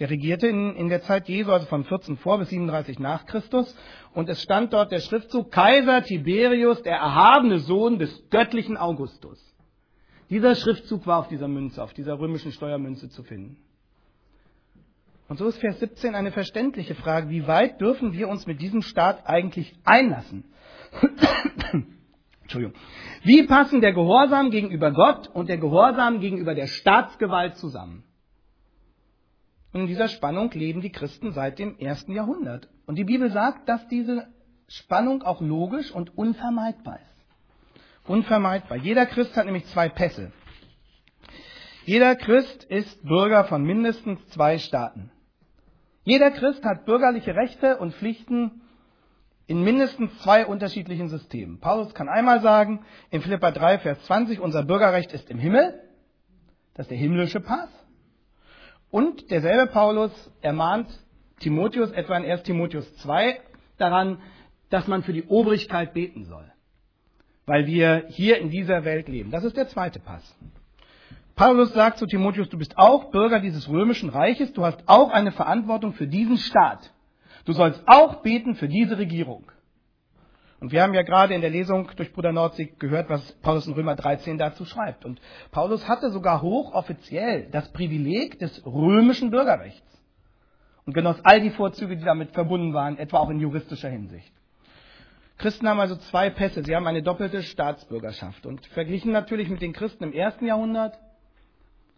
Der 0.00 0.10
regierte 0.10 0.46
in, 0.46 0.76
in 0.76 0.90
der 0.90 1.00
Zeit 1.00 1.30
Jesu, 1.30 1.50
also 1.50 1.64
von 1.64 1.84
14 1.84 2.18
vor 2.18 2.36
bis 2.36 2.50
37 2.50 2.98
nach 2.98 3.24
Christus. 3.24 3.74
Und 4.12 4.28
es 4.28 4.42
stand 4.42 4.74
dort 4.74 4.92
der 4.92 5.00
Schriftzug 5.00 5.50
Kaiser 5.50 6.02
Tiberius, 6.02 6.82
der 6.82 6.96
erhabene 6.96 7.60
Sohn 7.60 7.98
des 7.98 8.28
göttlichen 8.28 8.76
Augustus. 8.76 9.42
Dieser 10.30 10.54
Schriftzug 10.54 11.06
war 11.06 11.18
auf 11.20 11.28
dieser 11.28 11.48
Münze, 11.48 11.82
auf 11.82 11.94
dieser 11.94 12.18
römischen 12.18 12.52
Steuermünze 12.52 13.08
zu 13.08 13.22
finden. 13.22 13.56
Und 15.28 15.38
so 15.38 15.46
ist 15.46 15.58
Vers 15.58 15.78
17 15.78 16.14
eine 16.14 16.32
verständliche 16.32 16.94
Frage. 16.94 17.28
Wie 17.28 17.46
weit 17.46 17.80
dürfen 17.80 18.12
wir 18.12 18.28
uns 18.28 18.46
mit 18.46 18.60
diesem 18.60 18.82
Staat 18.82 19.26
eigentlich 19.26 19.74
einlassen? 19.84 20.44
Entschuldigung. 22.42 22.74
Wie 23.24 23.42
passen 23.42 23.82
der 23.82 23.92
Gehorsam 23.92 24.50
gegenüber 24.50 24.90
Gott 24.90 25.28
und 25.28 25.50
der 25.50 25.58
Gehorsam 25.58 26.20
gegenüber 26.20 26.54
der 26.54 26.66
Staatsgewalt 26.66 27.56
zusammen? 27.56 28.04
Und 29.74 29.82
in 29.82 29.86
dieser 29.86 30.08
Spannung 30.08 30.50
leben 30.52 30.80
die 30.80 30.90
Christen 30.90 31.32
seit 31.32 31.58
dem 31.58 31.78
ersten 31.78 32.12
Jahrhundert. 32.12 32.68
Und 32.86 32.96
die 32.96 33.04
Bibel 33.04 33.30
sagt, 33.30 33.68
dass 33.68 33.86
diese 33.88 34.28
Spannung 34.66 35.22
auch 35.22 35.42
logisch 35.42 35.90
und 35.90 36.16
unvermeidbar 36.16 37.00
ist. 37.00 37.07
Unvermeidbar. 38.08 38.78
Jeder 38.78 39.06
Christ 39.06 39.36
hat 39.36 39.44
nämlich 39.44 39.66
zwei 39.66 39.88
Pässe. 39.88 40.32
Jeder 41.84 42.16
Christ 42.16 42.64
ist 42.64 43.02
Bürger 43.06 43.44
von 43.44 43.62
mindestens 43.62 44.26
zwei 44.28 44.58
Staaten. 44.58 45.10
Jeder 46.04 46.30
Christ 46.30 46.64
hat 46.64 46.86
bürgerliche 46.86 47.34
Rechte 47.34 47.76
und 47.76 47.94
Pflichten 47.94 48.62
in 49.46 49.62
mindestens 49.62 50.16
zwei 50.18 50.46
unterschiedlichen 50.46 51.08
Systemen. 51.08 51.60
Paulus 51.60 51.94
kann 51.94 52.08
einmal 52.08 52.40
sagen, 52.40 52.84
in 53.10 53.20
Philippa 53.20 53.50
3, 53.50 53.78
Vers 53.78 54.02
20, 54.04 54.40
unser 54.40 54.62
Bürgerrecht 54.62 55.12
ist 55.12 55.30
im 55.30 55.38
Himmel. 55.38 55.78
Das 56.74 56.84
ist 56.84 56.90
der 56.90 56.98
himmlische 56.98 57.40
Pass. 57.40 57.68
Und 58.90 59.30
derselbe 59.30 59.70
Paulus 59.70 60.12
ermahnt 60.40 60.88
Timotheus 61.40 61.90
etwa 61.92 62.16
in 62.16 62.24
1 62.24 62.42
Timotheus 62.42 62.90
2 62.96 63.40
daran, 63.76 64.18
dass 64.70 64.86
man 64.88 65.02
für 65.02 65.12
die 65.12 65.24
Obrigkeit 65.24 65.92
beten 65.92 66.24
soll 66.24 66.50
weil 67.48 67.66
wir 67.66 68.04
hier 68.08 68.38
in 68.38 68.50
dieser 68.50 68.84
Welt 68.84 69.08
leben. 69.08 69.30
Das 69.30 69.42
ist 69.42 69.56
der 69.56 69.68
zweite 69.68 69.98
Pass. 69.98 70.36
Paulus 71.34 71.72
sagt 71.72 71.98
zu 71.98 72.06
Timotheus, 72.06 72.48
du 72.48 72.58
bist 72.58 72.76
auch 72.76 73.10
Bürger 73.10 73.40
dieses 73.40 73.68
römischen 73.68 74.10
Reiches, 74.10 74.52
du 74.52 74.64
hast 74.64 74.82
auch 74.86 75.10
eine 75.10 75.32
Verantwortung 75.32 75.92
für 75.94 76.06
diesen 76.06 76.36
Staat. 76.36 76.92
Du 77.44 77.52
sollst 77.52 77.82
auch 77.86 78.22
beten 78.22 78.54
für 78.54 78.68
diese 78.68 78.98
Regierung. 78.98 79.44
Und 80.60 80.72
wir 80.72 80.82
haben 80.82 80.92
ja 80.92 81.02
gerade 81.02 81.34
in 81.34 81.40
der 81.40 81.50
Lesung 81.50 81.88
durch 81.96 82.12
Bruder 82.12 82.32
Nordzig 82.32 82.80
gehört, 82.80 83.08
was 83.08 83.32
Paulus 83.40 83.66
in 83.66 83.74
Römer 83.74 83.94
13 83.94 84.36
dazu 84.36 84.64
schreibt. 84.64 85.04
Und 85.04 85.20
Paulus 85.52 85.88
hatte 85.88 86.10
sogar 86.10 86.42
hochoffiziell 86.42 87.48
das 87.50 87.72
Privileg 87.72 88.38
des 88.40 88.66
römischen 88.66 89.30
Bürgerrechts 89.30 89.86
und 90.84 90.92
genoss 90.92 91.24
all 91.24 91.40
die 91.40 91.50
Vorzüge, 91.50 91.96
die 91.96 92.04
damit 92.04 92.32
verbunden 92.32 92.74
waren, 92.74 92.98
etwa 92.98 93.18
auch 93.18 93.30
in 93.30 93.38
juristischer 93.38 93.88
Hinsicht. 93.88 94.32
Christen 95.38 95.68
haben 95.68 95.78
also 95.78 95.94
zwei 95.96 96.30
Pässe. 96.30 96.64
Sie 96.64 96.74
haben 96.74 96.86
eine 96.88 97.02
doppelte 97.02 97.42
Staatsbürgerschaft. 97.44 98.44
Und 98.44 98.66
verglichen 98.66 99.12
natürlich 99.12 99.48
mit 99.48 99.62
den 99.62 99.72
Christen 99.72 100.02
im 100.04 100.12
ersten 100.12 100.46
Jahrhundert 100.46 100.98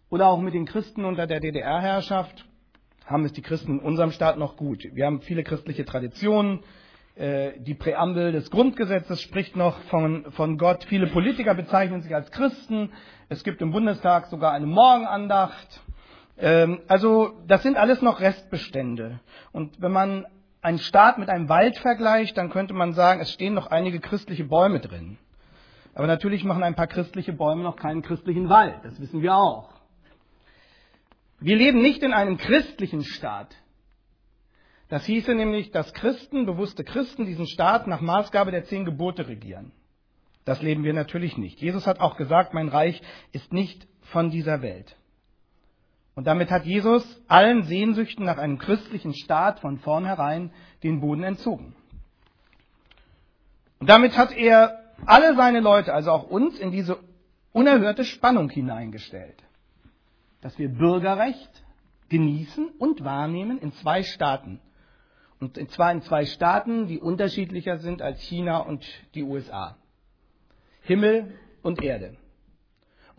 oder 0.09 0.27
auch 0.27 0.39
mit 0.39 0.53
den 0.53 0.65
Christen 0.65 1.05
unter 1.05 1.25
der 1.25 1.39
DDR-Herrschaft 1.39 2.45
haben 3.05 3.25
es 3.25 3.33
die 3.33 3.41
Christen 3.41 3.79
in 3.79 3.79
unserem 3.79 4.11
Staat 4.11 4.37
noch 4.37 4.55
gut. 4.55 4.85
Wir 4.93 5.07
haben 5.07 5.21
viele 5.21 5.43
christliche 5.43 5.85
Traditionen. 5.85 6.59
Äh, 7.15 7.59
die 7.59 7.73
Präambel 7.73 8.31
des 8.31 8.51
Grundgesetzes 8.51 9.21
spricht 9.21 9.55
noch 9.55 9.79
von, 9.83 10.31
von 10.31 10.57
Gott. 10.57 10.85
Viele 10.85 11.07
Politiker 11.07 11.55
bezeichnen 11.55 12.01
sich 12.01 12.13
als 12.13 12.31
Christen. 12.31 12.91
Es 13.27 13.43
gibt 13.43 13.61
im 13.61 13.71
Bundestag 13.71 14.27
sogar 14.27 14.53
eine 14.53 14.67
Morgenandacht. 14.67 15.81
Ähm, 16.37 16.81
also 16.87 17.33
das 17.47 17.63
sind 17.63 17.75
alles 17.75 18.01
noch 18.01 18.21
Restbestände. 18.21 19.19
Und 19.51 19.81
wenn 19.81 19.91
man 19.91 20.25
einen 20.61 20.79
Staat 20.79 21.17
mit 21.17 21.29
einem 21.29 21.49
Wald 21.49 21.77
vergleicht, 21.77 22.37
dann 22.37 22.49
könnte 22.49 22.73
man 22.73 22.93
sagen, 22.93 23.21
es 23.21 23.31
stehen 23.31 23.53
noch 23.53 23.67
einige 23.67 23.99
christliche 23.99 24.45
Bäume 24.45 24.79
drin. 24.79 25.17
Aber 25.93 26.07
natürlich 26.07 26.43
machen 26.43 26.63
ein 26.63 26.75
paar 26.75 26.87
christliche 26.87 27.33
Bäume 27.33 27.63
noch 27.63 27.75
keinen 27.75 28.01
christlichen 28.01 28.47
Wald. 28.49 28.75
Das 28.83 28.99
wissen 29.01 29.21
wir 29.21 29.35
auch. 29.35 29.69
Wir 31.39 31.55
leben 31.55 31.81
nicht 31.81 32.03
in 32.03 32.13
einem 32.13 32.37
christlichen 32.37 33.03
Staat. 33.03 33.55
Das 34.89 35.05
hieße 35.05 35.33
nämlich, 35.33 35.71
dass 35.71 35.93
Christen, 35.93 36.45
bewusste 36.45 36.83
Christen, 36.83 37.25
diesen 37.25 37.47
Staat 37.47 37.87
nach 37.87 38.01
Maßgabe 38.01 38.51
der 38.51 38.65
zehn 38.65 38.85
Gebote 38.85 39.27
regieren. 39.27 39.71
Das 40.45 40.61
leben 40.61 40.83
wir 40.83 40.93
natürlich 40.93 41.37
nicht. 41.37 41.59
Jesus 41.59 41.87
hat 41.87 41.99
auch 41.99 42.17
gesagt, 42.17 42.53
mein 42.53 42.67
Reich 42.67 43.01
ist 43.31 43.53
nicht 43.53 43.87
von 44.01 44.29
dieser 44.29 44.61
Welt. 44.61 44.95
Und 46.15 46.27
damit 46.27 46.51
hat 46.51 46.65
Jesus 46.65 47.03
allen 47.27 47.63
Sehnsüchten 47.63 48.25
nach 48.25 48.37
einem 48.37 48.57
christlichen 48.57 49.13
Staat 49.13 49.59
von 49.59 49.79
vornherein 49.79 50.51
den 50.83 50.99
Boden 50.99 51.23
entzogen. 51.23 51.75
Und 53.79 53.89
damit 53.89 54.17
hat 54.17 54.31
er 54.31 54.81
alle 55.05 55.35
seine 55.35 55.61
Leute, 55.61 55.93
also 55.93 56.11
auch 56.11 56.29
uns, 56.29 56.59
in 56.59 56.71
diese 56.71 56.99
unerhörte 57.53 58.05
Spannung 58.05 58.49
hineingestellt, 58.49 59.41
dass 60.41 60.57
wir 60.59 60.69
Bürgerrecht 60.69 61.63
genießen 62.09 62.67
und 62.77 63.03
wahrnehmen 63.03 63.57
in 63.57 63.71
zwei 63.73 64.03
Staaten. 64.03 64.59
Und 65.39 65.57
zwar 65.71 65.91
in 65.91 66.03
zwei 66.03 66.25
Staaten, 66.25 66.87
die 66.87 66.99
unterschiedlicher 66.99 67.77
sind 67.77 68.01
als 68.01 68.21
China 68.21 68.59
und 68.59 68.85
die 69.15 69.23
USA. 69.23 69.77
Himmel 70.83 71.33
und 71.63 71.81
Erde. 71.81 72.15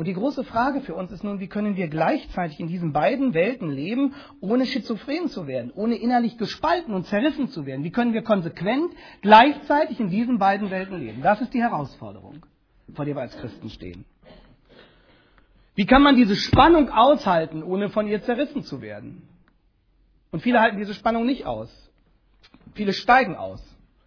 Und 0.03 0.09
die 0.09 0.15
große 0.15 0.43
Frage 0.43 0.81
für 0.81 0.97
uns 0.97 1.13
ist 1.13 1.23
nun, 1.23 1.39
wie 1.39 1.47
können 1.47 1.77
wir 1.77 1.87
gleichzeitig 1.87 2.59
in 2.59 2.67
diesen 2.67 2.93
beiden 2.93 3.35
Welten 3.35 3.71
leben, 3.71 4.17
ohne 4.41 4.67
schizophren 4.67 5.29
zu 5.29 5.47
werden, 5.47 5.71
ohne 5.73 5.95
innerlich 5.95 6.39
gespalten 6.39 6.93
und 6.93 7.07
zerrissen 7.07 7.51
zu 7.51 7.67
werden? 7.67 7.85
Wie 7.85 7.93
können 7.93 8.13
wir 8.13 8.23
konsequent 8.23 8.91
gleichzeitig 9.21 10.01
in 10.01 10.11
diesen 10.11 10.41
beiden 10.41 10.73
Welten 10.73 10.99
leben? 10.99 11.23
Das 11.23 11.41
ist 11.41 11.55
die 11.55 11.63
Herausforderung, 11.63 12.45
vor 12.95 13.05
der 13.05 13.15
wir 13.15 13.21
als 13.21 13.39
Christen 13.39 13.71
stehen. 13.71 14.05
Wie 15.77 15.87
kann 15.87 16.03
man 16.03 16.17
diese 16.17 16.35
Spannung 16.35 16.91
aushalten, 16.91 17.63
ohne 17.63 17.89
von 17.89 18.09
ihr 18.09 18.23
zerrissen 18.23 18.65
zu 18.65 18.83
werden? 18.83 19.23
Und 20.33 20.43
viele 20.43 20.59
halten 20.59 20.79
diese 20.79 20.95
Spannung 20.95 21.27
nicht 21.27 21.47
aus. 21.47 21.71
Viele 22.75 22.93
steigen 22.93 23.37
aus, 23.37 23.63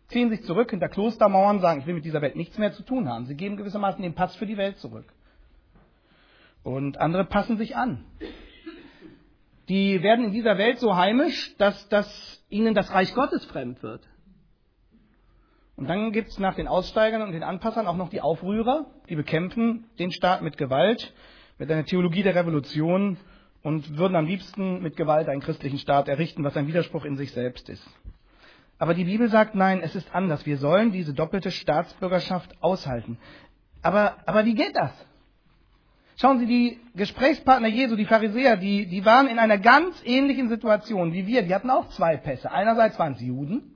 ziehen 0.09 0.29
sich 0.29 0.43
zurück 0.43 0.71
hinter 0.71 0.89
Klostermauern, 0.89 1.61
sagen, 1.61 1.79
ich 1.79 1.87
will 1.87 1.93
mit 1.93 2.03
dieser 2.03 2.21
Welt 2.21 2.35
nichts 2.35 2.57
mehr 2.57 2.73
zu 2.73 2.83
tun 2.83 3.07
haben. 3.07 3.27
Sie 3.27 3.35
geben 3.35 3.55
gewissermaßen 3.55 4.01
den 4.01 4.13
Pass 4.13 4.35
für 4.35 4.45
die 4.45 4.57
Welt 4.57 4.77
zurück. 4.79 5.05
Und 6.65 7.00
andere 7.00 7.25
passen 7.25 7.57
sich 7.57 7.75
an. 7.75 8.03
Die 9.69 10.01
werden 10.01 10.25
in 10.25 10.31
dieser 10.31 10.57
Welt 10.57 10.79
so 10.79 10.95
heimisch, 10.95 11.55
dass, 11.57 11.88
dass 11.89 12.43
ihnen 12.50 12.74
das 12.74 12.91
Reich 12.91 13.13
Gottes 13.13 13.45
fremd 13.45 13.84
wird. 13.84 14.01
Und 15.75 15.88
dann 15.88 16.12
gibt 16.12 16.29
es 16.29 16.39
nach 16.39 16.55
den 16.55 16.67
Aussteigern 16.67 17.22
und 17.22 17.34
den 17.34 17.43
Anpassern 17.43 17.86
auch 17.86 17.95
noch 17.95 18.10
die 18.10 18.19
Aufrührer, 18.19 18.88
die 19.10 19.15
bekämpfen 19.15 19.86
den 20.00 20.12
Staat 20.12 20.41
mit 20.41 20.57
Gewalt, 20.57 21.13
mit 21.60 21.72
einer 21.72 21.86
Theologie 21.86 22.24
der 22.24 22.34
Revolution 22.34 23.17
und 23.62 24.00
würden 24.00 24.15
am 24.15 24.25
liebsten 24.25 24.81
mit 24.81 24.98
Gewalt 24.98 25.29
einen 25.29 25.41
christlichen 25.41 25.77
Staat 25.77 26.07
errichten, 26.07 26.43
was 26.43 26.57
ein 26.57 26.65
Widerspruch 26.65 27.05
in 27.05 27.15
sich 27.15 27.31
selbst 27.31 27.69
ist. 27.69 27.88
Aber 28.79 28.95
die 28.95 29.05
Bibel 29.05 29.29
sagt, 29.29 29.53
nein, 29.53 29.81
es 29.84 29.93
ist 29.93 30.15
anders. 30.15 30.48
Wir 30.48 30.57
sollen 30.57 30.91
diese 30.91 31.13
doppelte 31.13 31.51
Staatsbürgerschaft 31.51 32.55
aushalten. 32.63 33.19
Aber, 33.84 34.17
aber 34.25 34.45
wie 34.45 34.55
geht 34.55 34.75
das? 34.75 34.91
Schauen 36.17 36.39
Sie, 36.39 36.45
die 36.45 36.79
Gesprächspartner 36.95 37.67
Jesu, 37.67 37.98
die 37.98 38.05
Pharisäer, 38.05 38.55
die, 38.55 38.86
die 38.86 39.03
waren 39.03 39.27
in 39.27 39.38
einer 39.38 39.57
ganz 39.57 40.01
ähnlichen 40.05 40.48
Situation 40.48 41.12
wie 41.12 41.27
wir. 41.27 41.41
Die 41.41 41.53
hatten 41.53 41.69
auch 41.69 41.89
zwei 41.89 42.15
Pässe. 42.15 42.51
Einerseits 42.51 42.98
waren 42.98 43.13
es 43.13 43.22
Juden. 43.22 43.75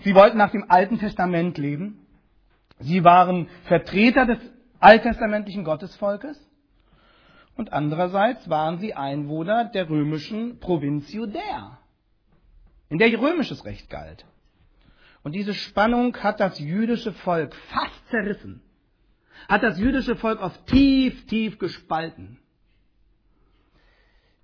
Sie 0.00 0.14
wollten 0.14 0.36
nach 0.36 0.50
dem 0.50 0.68
Alten 0.68 0.98
Testament 0.98 1.58
leben. 1.58 2.06
Sie 2.80 3.04
waren 3.04 3.48
Vertreter 3.64 4.26
des 4.26 4.38
alttestamentlichen 4.80 5.64
Gottesvolkes. 5.64 6.40
Und 7.56 7.72
andererseits 7.72 8.50
waren 8.50 8.78
sie 8.78 8.94
Einwohner 8.94 9.64
der 9.64 9.88
römischen 9.88 10.58
Provinz 10.58 11.10
Judäa, 11.12 11.78
in 12.90 12.98
der 12.98 13.18
römisches 13.18 13.64
Recht 13.64 13.88
galt. 13.88 14.26
Und 15.22 15.34
diese 15.34 15.54
Spannung 15.54 16.14
hat 16.18 16.40
das 16.40 16.58
jüdische 16.58 17.12
Volk 17.12 17.54
fast 17.54 18.08
zerrissen 18.10 18.60
hat 19.48 19.62
das 19.62 19.78
jüdische 19.78 20.16
Volk 20.16 20.40
oft 20.40 20.66
tief, 20.66 21.26
tief 21.26 21.58
gespalten. 21.58 22.38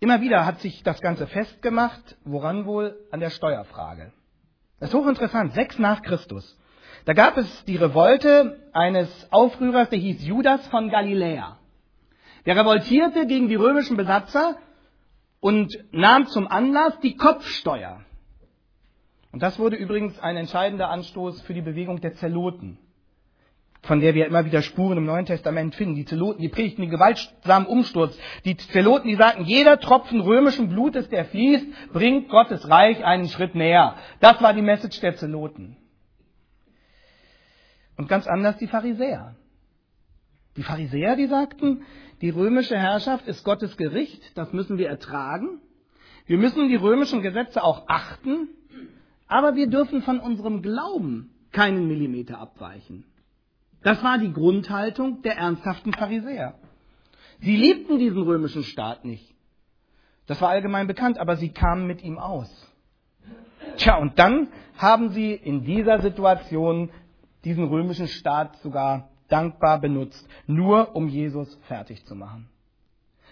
Immer 0.01 0.21
wieder 0.21 0.45
hat 0.45 0.61
sich 0.61 0.83
das 0.83 1.01
Ganze 1.01 1.27
festgemacht, 1.27 2.17
woran 2.25 2.67
wohl 2.67 2.99
an 3.11 3.21
der 3.21 3.31
Steuerfrage. 3.31 4.13
Das 4.81 4.89
ist 4.89 4.95
hochinteressant, 4.95 5.53
sechs 5.55 5.79
nach 5.79 6.03
Christus. 6.03 6.59
Da 7.05 7.13
gab 7.13 7.37
es 7.37 7.65
die 7.67 7.77
Revolte 7.77 8.69
eines 8.73 9.29
Aufrührers, 9.33 9.91
der 9.91 9.99
hieß 9.99 10.25
Judas 10.25 10.67
von 10.69 10.91
Galiläa. 10.91 11.59
Der 12.47 12.57
revoltierte 12.57 13.27
gegen 13.27 13.49
die 13.49 13.55
römischen 13.55 13.97
Besatzer 13.97 14.57
und 15.39 15.73
nahm 15.93 16.27
zum 16.27 16.49
Anlass 16.49 16.99
die 17.01 17.17
Kopfsteuer. 17.17 18.05
Und 19.31 19.43
das 19.43 19.59
wurde 19.59 19.77
übrigens 19.77 20.19
ein 20.19 20.37
entscheidender 20.37 20.91
Anstoß 20.91 21.43
für 21.43 21.55
die 21.55 21.63
Bewegung 21.63 22.01
der 22.01 22.15
Zeloten 22.15 22.79
von 23.83 24.01
der 24.01 24.15
wir 24.15 24.27
immer 24.27 24.45
wieder 24.45 24.63
Spuren 24.63 24.99
im 24.99 25.05
Neuen 25.05 25.27
Testament 25.27 25.75
finden. 25.75 25.97
Die 25.97 26.05
Zeloten, 26.05 26.41
die 26.41 26.49
predigten 26.49 26.83
den 26.83 26.91
gewaltsamen 26.91 27.67
Umsturz. 27.67 28.17
Die 28.45 28.57
Zeloten, 28.57 29.09
die 29.09 29.17
sagten, 29.17 29.45
jeder 29.45 29.81
Tropfen 29.81 30.21
römischen 30.21 30.69
Blutes, 30.69 31.09
der 31.09 31.25
fließt, 31.25 31.93
bringt 31.93 32.29
Gottes 32.29 32.69
Reich 32.69 33.05
einen 33.05 33.29
Schritt 33.29 33.57
näher. 33.57 33.97
Das 34.21 34.41
war 34.41 34.55
die 34.55 34.63
Message 34.63 35.01
der 35.01 35.17
Zeloten. 35.17 35.77
Und 37.97 38.09
ganz 38.09 38.27
anders 38.27 38.57
die 38.59 38.69
Pharisäer. 38.69 39.35
Die 40.57 40.63
Pharisäer, 40.63 41.17
die 41.17 41.27
sagten, 41.27 41.83
die 42.21 42.31
römische 42.31 42.79
Herrschaft 42.79 43.27
ist 43.27 43.43
Gottes 43.43 43.77
Gericht, 43.77 44.37
das 44.37 44.53
müssen 44.53 44.79
wir 44.79 44.89
ertragen. 44.89 45.61
Wir 46.27 46.39
müssen 46.39 46.69
die 46.69 46.77
römischen 46.77 47.21
Gesetze 47.21 47.65
auch 47.65 47.89
achten, 47.89 48.49
aber 49.27 49.57
wir 49.57 49.67
dürfen 49.67 50.03
von 50.03 50.21
unserem 50.21 50.63
Glauben 50.63 51.31
keinen 51.51 51.89
Millimeter 51.89 52.39
abweichen. 52.39 53.05
Das 53.83 54.03
war 54.03 54.19
die 54.19 54.33
Grundhaltung 54.33 55.23
der 55.23 55.37
ernsthaften 55.37 55.93
Pharisäer. 55.93 56.55
Sie 57.41 57.57
liebten 57.57 57.99
diesen 57.99 58.23
römischen 58.23 58.63
Staat 58.63 59.05
nicht. 59.05 59.35
Das 60.27 60.41
war 60.41 60.51
allgemein 60.51 60.87
bekannt, 60.87 61.19
aber 61.19 61.37
sie 61.37 61.49
kamen 61.49 61.87
mit 61.87 62.03
ihm 62.03 62.19
aus. 62.19 62.49
Tja, 63.77 63.97
und 63.97 64.19
dann 64.19 64.49
haben 64.79 65.11
sie 65.11 65.33
in 65.33 65.65
dieser 65.65 66.01
Situation 66.01 66.91
diesen 67.45 67.65
römischen 67.65 68.07
Staat 68.07 68.57
sogar 68.59 69.11
dankbar 69.29 69.81
benutzt, 69.81 70.29
nur 70.47 70.95
um 70.95 71.09
Jesus 71.09 71.59
fertig 71.67 72.05
zu 72.07 72.15
machen. 72.15 72.49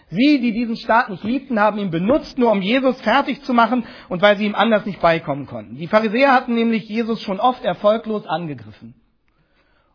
Sie, 0.09 0.41
die 0.41 0.51
diesen 0.51 0.75
Staat 0.75 1.09
nicht 1.09 1.23
liebten, 1.23 1.57
haben 1.57 1.77
ihn 1.77 1.89
benutzt, 1.89 2.37
nur 2.37 2.51
um 2.51 2.61
Jesus 2.61 2.99
fertig 2.99 3.41
zu 3.43 3.53
machen 3.53 3.85
und 4.09 4.21
weil 4.21 4.35
sie 4.35 4.45
ihm 4.45 4.55
anders 4.55 4.85
nicht 4.85 4.99
beikommen 4.99 5.45
konnten. 5.45 5.77
Die 5.77 5.87
Pharisäer 5.87 6.33
hatten 6.33 6.53
nämlich 6.53 6.89
Jesus 6.89 7.21
schon 7.21 7.39
oft 7.39 7.63
erfolglos 7.63 8.27
angegriffen. 8.27 8.93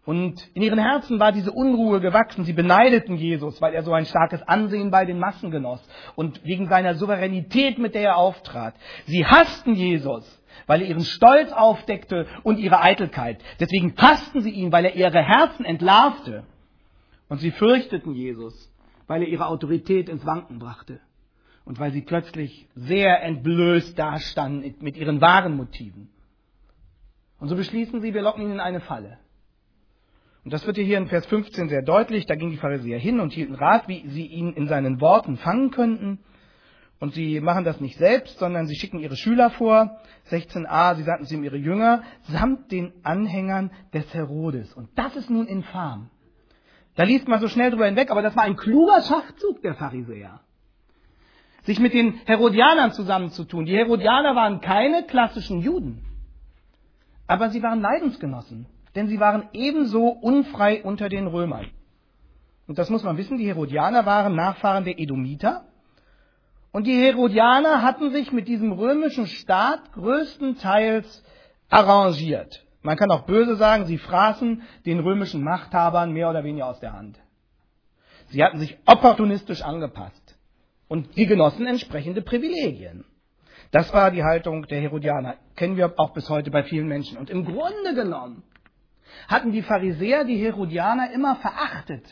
Und 0.07 0.49
in 0.55 0.63
ihren 0.63 0.79
Herzen 0.79 1.19
war 1.19 1.33
diese 1.33 1.51
Unruhe 1.51 2.01
gewachsen. 2.01 2.45
Sie 2.45 2.53
beneideten 2.53 3.17
Jesus, 3.17 3.61
weil 3.61 3.75
er 3.75 3.83
so 3.83 3.93
ein 3.93 4.07
starkes 4.07 4.41
Ansehen 4.43 4.93
bei 4.93 5.05
den 5.05 5.19
Massen 5.19 5.51
genoss 5.51 5.87
und 6.15 6.45
wegen 6.45 6.69
seiner 6.69 6.95
Souveränität, 6.95 7.77
mit 7.79 7.97
der 7.97 8.03
er 8.03 8.17
auftrat. 8.17 8.75
Sie 9.07 9.27
hassten 9.27 9.75
Jesus, 9.75 10.25
weil 10.69 10.83
er 10.83 10.89
ihren 10.89 11.05
Stolz 11.05 11.51
aufdeckte 11.51 12.29
und 12.45 12.61
ihre 12.61 12.81
Eitelkeit. 12.81 13.43
Deswegen 13.59 13.95
hassten 13.97 14.43
sie 14.43 14.51
ihn, 14.51 14.71
weil 14.71 14.85
er 14.85 14.95
ihre 14.95 15.23
Herzen 15.23 15.65
entlarvte. 15.65 16.45
Und 17.29 17.39
sie 17.39 17.51
fürchteten 17.51 18.15
Jesus, 18.15 18.73
weil 19.09 19.23
er 19.23 19.29
ihre 19.29 19.49
Autorität 19.49 20.09
ins 20.09 20.25
Wanken 20.25 20.61
brachte 20.61 21.01
und 21.65 21.81
weil 21.81 21.91
sie 21.91 22.03
plötzlich 22.03 22.69
sehr 22.77 23.25
entblößt 23.25 23.99
dastanden 23.99 24.77
mit 24.79 24.97
ihren 24.97 25.21
wahren 25.21 25.57
Motiven. 25.57 26.11
Und 27.41 27.49
so 27.49 27.57
beschließen 27.57 28.01
sie, 28.01 28.15
wir 28.15 28.23
locken 28.23 28.45
ihn 28.45 28.53
in 28.53 28.61
eine 28.61 28.81
Falle. 28.81 29.19
Und 30.47 30.53
das 30.53 30.65
wird 30.65 30.77
hier 30.77 30.97
in 30.97 31.09
Vers 31.09 31.27
15 31.27 31.71
sehr 31.71 31.83
deutlich. 31.83 32.25
Da 32.27 32.37
gingen 32.37 32.53
die 32.53 32.57
Pharisäer 32.57 33.01
hin 33.01 33.19
und 33.19 33.33
hielten 33.33 33.57
Rat, 33.57 33.89
wie 33.89 34.07
sie 34.07 34.27
ihn 34.27 34.53
in 34.53 34.69
seinen 34.69 35.01
Worten 35.01 35.39
fangen 35.39 35.73
könnten. 35.73 36.21
Und 37.01 37.15
sie 37.15 37.41
machen 37.41 37.65
das 37.65 37.81
nicht 37.81 37.99
selbst, 37.99 38.39
sondern 38.39 38.69
sie 38.69 38.77
schicken 38.77 39.01
ihre 39.01 39.17
Schüler 39.17 39.51
vor. 39.51 39.99
16a, 40.31 40.95
sie 40.95 41.03
sagten 41.03 41.25
sie 41.25 41.35
ihm 41.35 41.43
ihre 41.43 41.57
Jünger, 41.57 42.05
samt 42.29 42.71
den 42.71 42.93
Anhängern 43.03 43.73
des 43.93 44.15
Herodes. 44.15 44.73
Und 44.73 44.89
das 44.95 45.17
ist 45.17 45.31
nun 45.31 45.49
infam. 45.49 46.11
Da 46.95 47.03
liest 47.03 47.27
man 47.27 47.41
so 47.41 47.49
schnell 47.49 47.73
drüber 47.73 47.87
hinweg, 47.87 48.13
aber 48.13 48.23
das 48.23 48.37
war 48.37 48.45
ein 48.45 48.55
kluger 48.55 49.03
Schachzug 49.03 49.63
der 49.63 49.75
Pharisäer. 49.75 50.39
Sich 51.65 51.81
mit 51.81 51.93
den 51.93 52.21
Herodianern 52.25 52.93
zusammenzutun. 52.93 53.65
Die 53.65 53.77
Herodianer 53.77 54.37
waren 54.37 54.61
keine 54.61 55.07
klassischen 55.07 55.61
Juden. 55.61 56.05
Aber 57.27 57.51
sie 57.51 57.65
waren 57.65 57.81
Leidensgenossen 57.81 58.67
denn 58.97 59.09
sie 59.09 59.21
waren 59.21 59.49
ebenso 59.53 60.09
unfrei 60.09 60.83
unter 60.83 61.09
den 61.09 61.27
Römern. 61.27 61.67
Und 62.67 62.79
das 62.79 62.91
muss 62.91 63.05
man 63.05 63.17
wissen, 63.17 63.39
die 63.39 63.47
Herodianer 63.47 64.07
waren 64.07 64.35
Nachfahren 64.35 64.85
der 64.85 64.99
Edomiter 64.99 65.65
Und 66.73 66.87
die 66.87 67.01
Herodianer 67.01 67.83
hatten 67.83 68.11
sich 68.11 68.33
mit 68.33 68.49
diesem 68.49 68.73
römischen 68.73 69.27
Staat 69.27 69.93
größtenteils 69.93 71.25
arrangiert. 71.69 72.67
Man 72.83 72.97
kann 72.97 73.11
auch 73.11 73.27
böse 73.27 73.57
sagen, 73.57 73.87
sie 73.87 73.99
fraßen 73.99 74.63
den 74.85 75.01
römischen 75.01 75.43
Machthabern 75.43 76.13
mehr 76.13 76.31
oder 76.31 76.45
weniger 76.45 76.67
aus 76.67 76.81
der 76.81 76.93
Hand. 76.93 77.19
Sie 78.29 78.43
hatten 78.43 78.59
sich 78.59 78.77
opportunistisch 78.87 79.63
angepasst 79.63 80.37
und 80.89 81.13
sie 81.15 81.27
genossen 81.27 81.67
entsprechende 81.67 82.23
Privilegien. 82.23 83.05
Das 83.71 83.93
war 83.93 84.11
die 84.11 84.23
Haltung 84.23 84.67
der 84.67 84.81
Herodianer. 84.81 85.37
Kennen 85.55 85.77
wir 85.77 85.95
auch 85.99 86.13
bis 86.13 86.29
heute 86.31 86.51
bei 86.51 86.63
vielen 86.63 86.89
Menschen. 86.89 87.19
Und 87.19 87.31
im 87.31 87.45
Grunde 87.45 87.95
genommen 87.95 88.43
hatten 89.29 89.53
die 89.53 89.63
Pharisäer 89.63 90.25
die 90.25 90.37
Herodianer 90.37 91.11
immer 91.13 91.37
verachtet. 91.37 92.05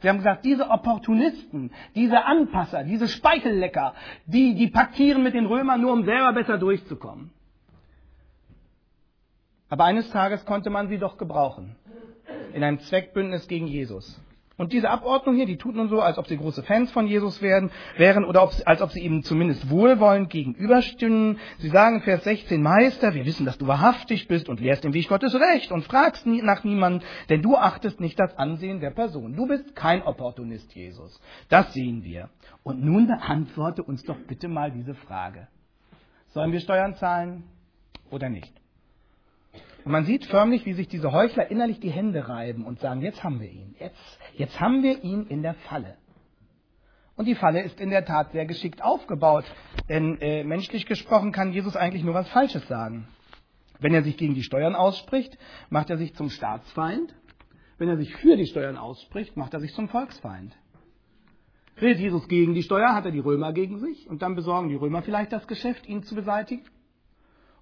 Sie 0.00 0.08
haben 0.08 0.18
gesagt, 0.18 0.44
diese 0.44 0.68
Opportunisten, 0.68 1.72
diese 1.94 2.24
Anpasser, 2.24 2.84
diese 2.84 3.08
Speichellecker, 3.08 3.94
die, 4.26 4.54
die 4.54 4.68
paktieren 4.68 5.22
mit 5.22 5.34
den 5.34 5.46
Römern 5.46 5.80
nur, 5.80 5.92
um 5.92 6.04
selber 6.04 6.32
besser 6.32 6.58
durchzukommen. 6.58 7.30
Aber 9.68 9.84
eines 9.84 10.10
Tages 10.10 10.44
konnte 10.44 10.70
man 10.70 10.88
sie 10.88 10.98
doch 10.98 11.16
gebrauchen. 11.16 11.76
In 12.52 12.62
einem 12.62 12.78
Zweckbündnis 12.80 13.48
gegen 13.48 13.66
Jesus. 13.66 14.20
Und 14.58 14.72
diese 14.72 14.88
Abordnung 14.88 15.34
hier, 15.36 15.44
die 15.44 15.58
tut 15.58 15.74
nun 15.74 15.90
so, 15.90 16.00
als 16.00 16.16
ob 16.16 16.26
sie 16.26 16.38
große 16.38 16.62
Fans 16.62 16.90
von 16.90 17.06
Jesus 17.06 17.42
werden, 17.42 17.70
wären 17.98 18.24
oder 18.24 18.42
ob, 18.42 18.54
als 18.64 18.80
ob 18.80 18.90
sie 18.90 19.00
ihm 19.00 19.22
zumindest 19.22 19.68
wohlwollend 19.68 20.30
gegenüberstünden. 20.30 21.38
Sie 21.58 21.68
sagen 21.68 22.00
Vers 22.00 22.24
16, 22.24 22.62
Meister, 22.62 23.12
wir 23.12 23.26
wissen, 23.26 23.44
dass 23.44 23.58
du 23.58 23.66
wahrhaftig 23.66 24.28
bist 24.28 24.48
und 24.48 24.60
lehrst 24.60 24.86
im 24.86 24.94
Weg 24.94 25.08
Gottes 25.08 25.34
Recht 25.34 25.72
und 25.72 25.84
fragst 25.84 26.26
nie 26.26 26.40
nach 26.40 26.64
niemandem, 26.64 27.06
denn 27.28 27.42
du 27.42 27.54
achtest 27.54 28.00
nicht 28.00 28.18
das 28.18 28.34
Ansehen 28.38 28.80
der 28.80 28.92
Person. 28.92 29.36
Du 29.36 29.46
bist 29.46 29.76
kein 29.76 30.02
Opportunist, 30.02 30.74
Jesus. 30.74 31.20
Das 31.50 31.74
sehen 31.74 32.02
wir. 32.02 32.30
Und 32.62 32.82
nun 32.82 33.08
beantworte 33.08 33.82
uns 33.82 34.04
doch 34.04 34.18
bitte 34.26 34.48
mal 34.48 34.70
diese 34.72 34.94
Frage. 34.94 35.48
Sollen 36.28 36.52
wir 36.52 36.60
Steuern 36.60 36.94
zahlen 36.94 37.44
oder 38.10 38.30
nicht? 38.30 38.54
Und 39.86 39.92
man 39.92 40.04
sieht 40.04 40.24
förmlich, 40.24 40.66
wie 40.66 40.72
sich 40.72 40.88
diese 40.88 41.12
Heuchler 41.12 41.48
innerlich 41.48 41.78
die 41.78 41.92
Hände 41.92 42.28
reiben 42.28 42.64
und 42.64 42.80
sagen, 42.80 43.02
jetzt 43.02 43.22
haben 43.22 43.38
wir 43.38 43.48
ihn, 43.48 43.76
jetzt, 43.78 44.18
jetzt 44.34 44.60
haben 44.60 44.82
wir 44.82 45.04
ihn 45.04 45.28
in 45.28 45.44
der 45.44 45.54
Falle. 45.54 45.96
Und 47.14 47.26
die 47.26 47.36
Falle 47.36 47.62
ist 47.62 47.80
in 47.80 47.90
der 47.90 48.04
Tat 48.04 48.32
sehr 48.32 48.46
geschickt 48.46 48.82
aufgebaut, 48.82 49.44
denn 49.88 50.20
äh, 50.20 50.42
menschlich 50.42 50.86
gesprochen 50.86 51.30
kann 51.30 51.52
Jesus 51.52 51.76
eigentlich 51.76 52.02
nur 52.02 52.14
was 52.14 52.28
Falsches 52.30 52.66
sagen. 52.66 53.06
Wenn 53.78 53.94
er 53.94 54.02
sich 54.02 54.16
gegen 54.16 54.34
die 54.34 54.42
Steuern 54.42 54.74
ausspricht, 54.74 55.38
macht 55.70 55.88
er 55.88 55.98
sich 55.98 56.16
zum 56.16 56.30
Staatsfeind. 56.30 57.14
Wenn 57.78 57.88
er 57.88 57.96
sich 57.96 58.12
für 58.16 58.36
die 58.36 58.46
Steuern 58.46 58.78
ausspricht, 58.78 59.36
macht 59.36 59.54
er 59.54 59.60
sich 59.60 59.72
zum 59.72 59.88
Volksfeind. 59.88 60.52
Redet 61.80 62.00
Jesus 62.00 62.26
gegen 62.26 62.54
die 62.54 62.64
Steuer, 62.64 62.92
hat 62.92 63.04
er 63.04 63.12
die 63.12 63.20
Römer 63.20 63.52
gegen 63.52 63.78
sich 63.78 64.10
und 64.10 64.20
dann 64.20 64.34
besorgen 64.34 64.68
die 64.68 64.74
Römer 64.74 65.02
vielleicht 65.02 65.30
das 65.30 65.46
Geschäft, 65.46 65.86
ihn 65.86 66.02
zu 66.02 66.16
beseitigen. 66.16 66.64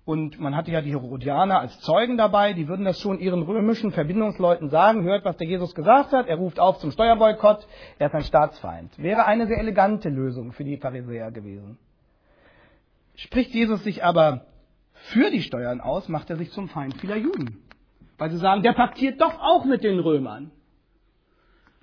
Und 0.05 0.39
man 0.39 0.55
hatte 0.55 0.71
ja 0.71 0.83
die 0.83 0.91
Herodianer 0.91 1.61
als 1.61 1.81
Zeugen 1.81 2.19
dabei, 2.19 2.53
die 2.53 2.69
würden 2.69 2.85
das 2.85 3.01
schon 3.01 3.19
ihren 3.19 3.43
römischen 3.43 3.91
Verbindungsleuten 3.91 4.69
sagen, 4.69 5.03
hört, 5.03 5.25
was 5.25 5.39
der 5.39 5.47
Jesus 5.47 5.75
gesagt 5.75 6.13
hat, 6.13 6.27
er 6.27 6.37
ruft 6.37 6.61
auf 6.61 6.79
zum 6.79 6.91
Steuerboykott, 6.91 7.67
er 7.99 8.09
ist 8.09 8.15
ein 8.15 8.25
Staatsfeind. 8.25 8.99
Wäre 8.99 9.25
eine 9.25 9.47
sehr 9.47 9.59
elegante 9.59 10.11
Lösung 10.11 10.53
für 10.53 10.65
die 10.65 10.77
Pharisäer 10.77 11.31
gewesen. 11.31 11.79
Spricht 13.15 13.55
Jesus 13.55 13.83
sich 13.83 14.05
aber 14.05 14.45
für 14.93 15.31
die 15.31 15.43
Steuern 15.43 15.81
aus, 15.81 16.09
macht 16.09 16.29
er 16.29 16.37
sich 16.37 16.51
zum 16.51 16.69
Feind 16.69 16.95
vieler 16.99 17.17
Juden. 17.17 17.63
Weil 18.19 18.31
sie 18.31 18.39
sagen, 18.39 18.63
der 18.63 18.75
paktiert 18.75 19.21
doch 19.23 19.41
auch 19.41 19.65
mit 19.65 19.85
den 19.85 19.99
Römern. 20.01 20.51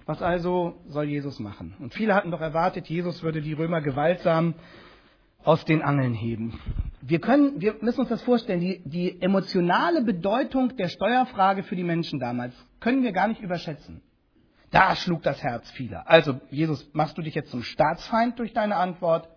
Was 0.05 0.21
also 0.21 0.75
soll 0.87 1.05
Jesus 1.05 1.39
machen? 1.39 1.75
Und 1.79 1.93
viele 1.93 2.13
hatten 2.13 2.31
doch 2.31 2.41
erwartet, 2.41 2.87
Jesus 2.87 3.23
würde 3.23 3.41
die 3.41 3.53
Römer 3.53 3.81
gewaltsam 3.81 4.53
aus 5.43 5.65
den 5.65 5.81
Angeln 5.81 6.13
heben. 6.13 6.59
Wir 7.01 7.19
können, 7.19 7.59
wir 7.59 7.75
müssen 7.81 8.01
uns 8.01 8.09
das 8.09 8.21
vorstellen, 8.21 8.59
die, 8.59 8.81
die 8.85 9.21
emotionale 9.21 10.03
Bedeutung 10.03 10.75
der 10.77 10.87
Steuerfrage 10.87 11.63
für 11.63 11.75
die 11.75 11.83
Menschen 11.83 12.19
damals 12.19 12.53
können 12.79 13.03
wir 13.03 13.11
gar 13.11 13.27
nicht 13.27 13.41
überschätzen. 13.41 14.01
Da 14.69 14.95
schlug 14.95 15.23
das 15.23 15.43
Herz 15.43 15.69
vieler. 15.71 16.09
Also, 16.09 16.39
Jesus, 16.49 16.89
machst 16.93 17.17
du 17.17 17.21
dich 17.21 17.35
jetzt 17.35 17.51
zum 17.51 17.63
Staatsfeind 17.63 18.39
durch 18.39 18.53
deine 18.53 18.77
Antwort 18.77 19.27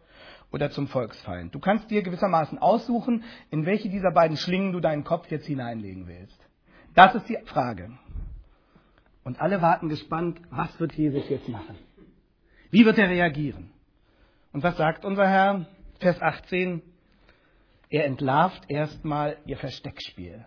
oder 0.53 0.71
zum 0.71 0.87
Volksfeind? 0.87 1.55
Du 1.55 1.59
kannst 1.59 1.91
dir 1.91 2.03
gewissermaßen 2.03 2.59
aussuchen, 2.59 3.25
in 3.51 3.67
welche 3.67 3.89
dieser 3.89 4.13
beiden 4.13 4.37
Schlingen 4.37 4.73
du 4.73 4.81
deinen 4.81 5.03
Kopf 5.03 5.29
jetzt 5.31 5.47
hineinlegen 5.47 6.07
willst. 6.07 6.39
Das 6.95 7.15
ist 7.17 7.29
die 7.29 7.39
Frage. 7.47 7.91
Und 9.25 9.41
alle 9.41 9.61
warten 9.61 9.89
gespannt, 9.89 10.41
was 10.51 10.79
wird 10.79 10.93
Jesus 10.93 11.29
jetzt 11.29 11.49
machen? 11.49 11.77
Wie 12.71 12.85
wird 12.85 12.99
er 12.99 13.09
reagieren? 13.09 13.71
Und 14.53 14.63
was 14.63 14.77
sagt 14.77 15.05
unser 15.05 15.27
Herr? 15.27 15.67
Vers 15.99 16.21
18, 16.21 16.83
er 17.91 18.05
entlarvt 18.05 18.69
erstmal 18.69 19.37
ihr 19.47 19.57
Versteckspiel. 19.57 20.45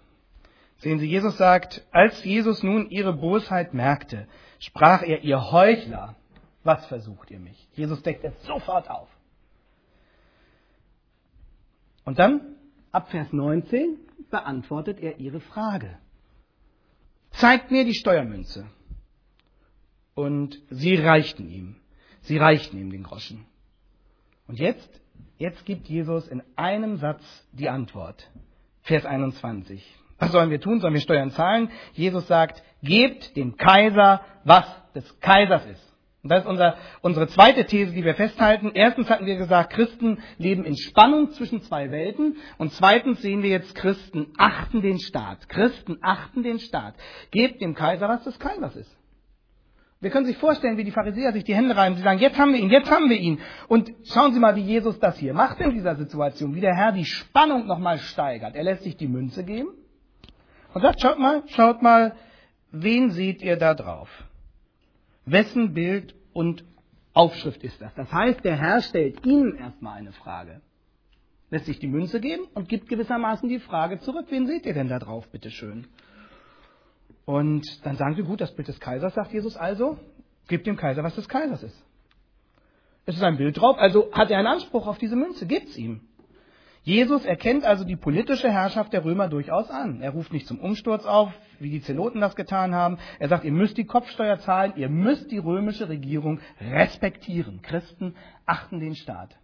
Sehen 0.80 1.00
Sie, 1.00 1.08
Jesus 1.08 1.38
sagt, 1.38 1.86
als 1.92 2.24
Jesus 2.24 2.62
nun 2.62 2.90
ihre 2.90 3.14
Bosheit 3.14 3.74
merkte, 3.74 4.28
sprach 4.60 5.02
er, 5.02 5.24
ihr 5.24 5.52
Heuchler, 5.52 6.16
was 6.64 6.86
versucht 6.88 7.32
ihr 7.32 7.40
mich? 7.40 7.68
Jesus 7.74 8.04
deckt 8.04 8.24
es 8.24 8.44
sofort 8.44 8.90
auf. 8.90 9.08
Und 12.04 12.20
dann, 12.20 12.56
ab 12.92 13.10
Vers 13.10 13.32
19, 13.34 13.98
beantwortet 14.30 15.00
er 15.00 15.20
ihre 15.20 15.40
Frage. 15.40 15.98
Zeigt 17.32 17.72
mir 17.72 17.86
die 17.86 17.94
Steuermünze. 17.94 18.68
Und 20.14 20.62
sie 20.70 20.96
reichten 20.96 21.50
ihm. 21.50 21.76
Sie 22.22 22.38
reichten 22.38 22.78
ihm 22.78 22.92
den 22.92 23.04
Groschen. 23.04 23.46
Und 24.48 24.60
jetzt 24.60 25.02
Jetzt 25.38 25.66
gibt 25.66 25.88
Jesus 25.88 26.28
in 26.28 26.42
einem 26.56 26.98
Satz 26.98 27.24
die 27.52 27.70
Antwort. 27.70 28.30
Vers 28.82 29.06
21. 29.06 29.86
Was 30.20 30.32
sollen 30.32 30.50
wir 30.50 30.60
tun? 30.60 30.80
Sollen 30.80 30.94
wir 30.94 31.02
Steuern 31.02 31.32
zahlen? 31.32 31.70
Jesus 31.94 32.28
sagt, 32.28 32.64
gebt 32.82 33.36
dem 33.36 33.56
Kaiser, 33.56 34.22
was 34.44 34.66
des 34.96 35.20
Kaisers 35.20 35.66
ist. 35.68 35.88
Und 36.24 36.32
das 36.32 36.44
ist 36.44 36.50
unser, 36.50 36.76
unsere 37.02 37.28
zweite 37.28 37.66
These, 37.66 37.94
die 37.94 38.04
wir 38.04 38.16
festhalten. 38.16 38.72
Erstens 38.74 39.10
hatten 39.10 39.26
wir 39.28 39.38
gesagt, 39.38 39.72
Christen 39.72 40.20
leben 40.38 40.66
in 40.66 40.76
Spannung 40.76 41.32
zwischen 41.32 41.62
zwei 41.62 41.92
Welten. 41.92 42.38
Und 42.58 42.74
zweitens 42.74 43.22
sehen 43.22 43.44
wir 43.44 43.50
jetzt, 43.52 43.76
Christen 43.76 44.34
achten 44.38 44.82
den 44.82 45.00
Staat. 45.00 45.48
Christen 45.48 46.00
achten 46.02 46.42
den 46.44 46.60
Staat. 46.60 46.96
Gebt 47.32 47.62
dem 47.62 47.76
Kaiser, 47.76 48.10
was 48.10 48.24
des 48.24 48.40
Kaisers 48.40 48.76
ist. 48.76 48.97
Wir 50.00 50.12
können 50.12 50.28
sich 50.28 50.38
vorstellen, 50.38 50.78
wie 50.78 50.84
die 50.84 50.92
Pharisäer 50.92 51.34
sich 51.34 51.44
die 51.44 51.56
Hände 51.56 51.76
reiben. 51.76 51.96
Sie 51.96 52.04
sagen, 52.04 52.20
jetzt 52.20 52.38
haben 52.38 52.54
wir 52.54 52.60
ihn, 52.60 52.70
jetzt 52.70 52.92
haben 52.92 53.10
wir 53.10 53.18
ihn. 53.18 53.40
Und 53.68 53.92
schauen 54.06 54.32
Sie 54.32 54.40
mal, 54.40 54.56
wie 54.56 54.62
Jesus 54.62 55.00
das 55.00 55.18
hier 55.18 55.34
macht 55.34 55.60
in 55.60 55.72
dieser 55.72 55.96
Situation, 55.96 56.54
wie 56.54 56.62
der 56.62 56.76
Herr 56.76 56.92
die 56.92 57.06
Spannung 57.06 57.66
nochmal 57.66 57.98
steigert. 57.98 58.56
Er 58.56 58.64
lässt 58.64 58.84
sich 58.84 58.96
die 58.96 59.08
Münze 59.08 59.44
geben 59.44 59.70
und 60.74 60.82
sagt, 60.82 61.02
schaut 61.02 61.18
mal, 61.18 61.42
schaut 61.48 61.82
mal, 61.82 62.16
wen 62.72 63.10
seht 63.10 63.42
ihr 63.42 63.58
da 63.58 63.74
drauf? 63.74 64.10
Wessen 65.26 65.74
Bild 65.74 66.14
und 66.32 66.64
Aufschrift 67.14 67.64
ist 67.64 67.82
das? 67.82 67.92
Das 67.96 68.12
heißt, 68.14 68.46
der 68.46 68.56
Herr 68.56 68.82
stellt 68.82 69.26
Ihnen 69.26 69.56
erstmal 69.56 69.98
eine 69.98 70.12
Frage. 70.12 70.62
Lässt 71.50 71.66
sich 71.66 71.80
die 71.80 71.88
Münze 71.88 72.20
geben 72.20 72.44
und 72.54 72.70
gibt 72.70 72.88
gewissermaßen 72.88 73.50
die 73.50 73.60
Frage 73.60 74.00
zurück, 74.00 74.28
wen 74.30 74.46
seht 74.46 74.68
ihr 74.68 74.74
denn 74.76 74.90
da 74.90 75.00
drauf, 75.00 75.28
bitteschön? 75.30 75.88
Und 77.28 77.86
dann 77.86 77.98
sagen 77.98 78.16
sie, 78.16 78.24
gut, 78.24 78.40
das 78.40 78.56
Bild 78.56 78.70
des 78.70 78.80
Kaisers, 78.80 79.14
sagt 79.14 79.34
Jesus 79.34 79.58
also, 79.58 80.00
gebt 80.48 80.66
dem 80.66 80.78
Kaiser, 80.78 81.04
was 81.04 81.14
des 81.14 81.28
Kaisers 81.28 81.62
ist. 81.62 81.86
Es 83.06 83.16
ist 83.16 83.22
ein 83.22 83.36
Bild 83.36 83.60
drauf, 83.60 83.78
also 83.78 84.10
hat 84.14 84.32
er 84.32 84.38
einen 84.38 84.48
Anspruch 84.48 84.88
auf 84.88 84.98
diese 84.98 85.18
Münze, 85.18 85.46
gibt's 85.46 85.76
ihm. 85.78 86.00
Jesus 86.84 87.26
erkennt 87.26 87.66
also 87.66 87.84
die 87.84 87.98
politische 87.98 88.50
Herrschaft 88.50 88.94
der 88.94 89.04
Römer 89.04 89.28
durchaus 89.28 89.70
an. 89.70 90.00
Er 90.00 90.12
ruft 90.12 90.32
nicht 90.32 90.48
zum 90.48 90.62
Umsturz 90.62 91.06
auf, 91.06 91.34
wie 91.60 91.70
die 91.70 91.82
Zeloten 91.82 92.22
das 92.22 92.38
getan 92.38 92.74
haben. 92.74 92.98
Er 93.20 93.28
sagt, 93.28 93.44
ihr 93.44 93.52
müsst 93.52 93.76
die 93.76 93.84
Kopfsteuer 93.84 94.40
zahlen, 94.40 94.72
ihr 94.78 94.88
müsst 94.88 95.30
die 95.30 95.38
römische 95.38 95.90
Regierung 95.90 96.40
respektieren. 96.62 97.62
Christen 97.62 98.16
achten 98.46 98.80
den 98.80 98.96
Staat. 98.96 99.36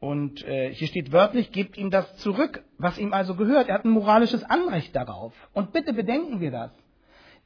Und 0.00 0.46
äh, 0.46 0.72
hier 0.72 0.86
steht 0.86 1.12
wörtlich, 1.12 1.50
gebt 1.50 1.76
ihm 1.76 1.90
das 1.90 2.16
zurück, 2.18 2.62
was 2.78 2.98
ihm 2.98 3.12
also 3.12 3.34
gehört. 3.34 3.68
Er 3.68 3.74
hat 3.74 3.84
ein 3.84 3.90
moralisches 3.90 4.44
Anrecht 4.44 4.94
darauf. 4.94 5.32
Und 5.52 5.72
bitte 5.72 5.92
bedenken 5.92 6.40
wir 6.40 6.52
das. 6.52 6.70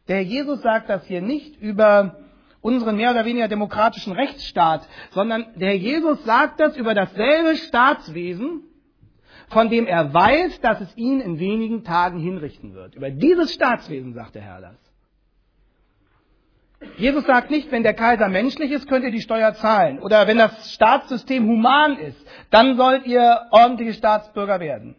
Der 0.08 0.22
Jesus 0.22 0.60
sagt 0.60 0.90
das 0.90 1.06
hier 1.06 1.22
nicht 1.22 1.56
über 1.60 2.18
unseren 2.60 2.96
mehr 2.96 3.10
oder 3.10 3.24
weniger 3.24 3.48
demokratischen 3.48 4.12
Rechtsstaat, 4.12 4.86
sondern 5.10 5.46
der 5.56 5.76
Jesus 5.76 6.22
sagt 6.24 6.60
das 6.60 6.76
über 6.76 6.94
dasselbe 6.94 7.56
Staatswesen, 7.56 8.62
von 9.48 9.70
dem 9.70 9.86
er 9.86 10.12
weiß, 10.12 10.60
dass 10.60 10.80
es 10.80 10.96
ihn 10.96 11.20
in 11.20 11.38
wenigen 11.38 11.84
Tagen 11.84 12.18
hinrichten 12.18 12.74
wird. 12.74 12.94
Über 12.94 13.10
dieses 13.10 13.52
Staatswesen 13.52 14.14
sagt 14.14 14.34
der 14.34 14.42
Herr 14.42 14.60
das. 14.60 14.81
Jesus 16.96 17.24
sagt 17.26 17.50
nicht, 17.50 17.70
wenn 17.72 17.82
der 17.82 17.94
Kaiser 17.94 18.28
menschlich 18.28 18.70
ist, 18.70 18.88
könnt 18.88 19.04
ihr 19.04 19.10
die 19.10 19.20
Steuer 19.20 19.54
zahlen. 19.54 19.98
Oder 20.00 20.26
wenn 20.26 20.38
das 20.38 20.72
Staatssystem 20.72 21.46
human 21.46 21.98
ist, 21.98 22.26
dann 22.50 22.76
sollt 22.76 23.06
ihr 23.06 23.46
ordentliche 23.50 23.94
Staatsbürger 23.94 24.60
werden. 24.60 24.96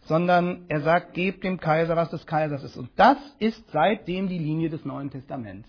Sondern 0.00 0.64
er 0.68 0.80
sagt, 0.80 1.14
gebt 1.14 1.44
dem 1.44 1.60
Kaiser, 1.60 1.96
was 1.96 2.10
des 2.10 2.26
Kaisers 2.26 2.64
ist. 2.64 2.76
Und 2.76 2.90
das 2.96 3.18
ist 3.38 3.70
seitdem 3.70 4.28
die 4.28 4.38
Linie 4.38 4.70
des 4.70 4.84
Neuen 4.84 5.10
Testaments. 5.10 5.68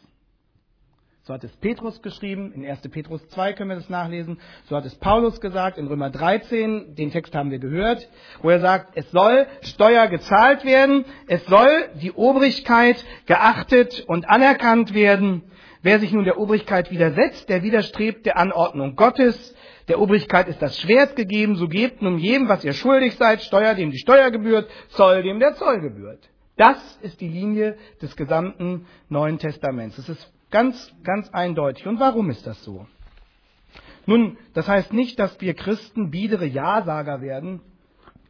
So 1.30 1.36
hat 1.36 1.44
es 1.44 1.56
Petrus 1.58 2.02
geschrieben, 2.02 2.54
in 2.54 2.66
1. 2.66 2.82
Petrus 2.90 3.22
2 3.28 3.54
können 3.54 3.70
wir 3.70 3.76
das 3.76 3.88
nachlesen. 3.88 4.40
So 4.64 4.76
hat 4.76 4.84
es 4.86 4.96
Paulus 4.96 5.40
gesagt, 5.40 5.78
in 5.78 5.86
Römer 5.86 6.10
13, 6.10 6.96
den 6.96 7.12
Text 7.12 7.36
haben 7.36 7.52
wir 7.52 7.60
gehört, 7.60 8.10
wo 8.42 8.50
er 8.50 8.60
sagt, 8.60 8.94
es 8.98 9.12
soll 9.12 9.46
Steuer 9.62 10.08
gezahlt 10.08 10.66
werden, 10.66 11.06
es 11.28 11.46
soll 11.46 11.70
die 12.02 12.14
Obrigkeit 12.14 13.06
geachtet 13.28 14.06
und 14.08 14.28
anerkannt 14.28 14.96
werden. 14.96 15.44
Wer 15.84 16.00
sich 16.00 16.12
nun 16.14 16.24
der 16.26 16.40
Obrigkeit 16.40 16.90
widersetzt, 16.90 17.48
der 17.48 17.62
widerstrebt 17.62 18.26
der 18.26 18.40
Anordnung 18.40 18.96
Gottes. 18.96 19.54
Der 19.88 20.02
Obrigkeit 20.02 20.48
ist 20.48 20.64
das 20.64 20.80
Schwert 20.80 21.16
gegeben, 21.16 21.58
so 21.58 21.68
gebt 21.68 22.02
nun 22.02 22.18
jedem, 22.18 22.50
was 22.50 22.66
ihr 22.66 22.74
schuldig 22.74 23.18
seid, 23.18 23.44
Steuer, 23.44 23.76
dem 23.76 23.92
die 23.92 24.00
Steuer 24.00 24.32
gebührt, 24.32 24.68
Zoll, 24.88 25.22
dem 25.22 25.40
der 25.40 25.54
Zoll 25.54 25.80
gebührt. 25.80 26.28
Das 26.58 26.98
ist 27.04 27.22
die 27.22 27.30
Linie 27.30 27.78
des 28.02 28.16
gesamten 28.16 28.88
Neuen 29.10 29.38
Testaments. 29.38 29.96
Es 30.00 30.10
ist 30.10 30.34
Ganz, 30.52 30.94
ganz 31.04 31.30
eindeutig. 31.30 31.86
Und 31.86 32.00
warum 32.00 32.30
ist 32.30 32.46
das 32.48 32.64
so? 32.64 32.88
Nun, 34.06 34.38
das 34.54 34.68
heißt 34.68 34.94
nicht, 34.94 35.20
dass 35.20 35.40
wir 35.40 35.54
Christen 35.54 36.10
biedere 36.10 36.46
Ja-Sager 36.46 37.22
werden. 37.22 37.62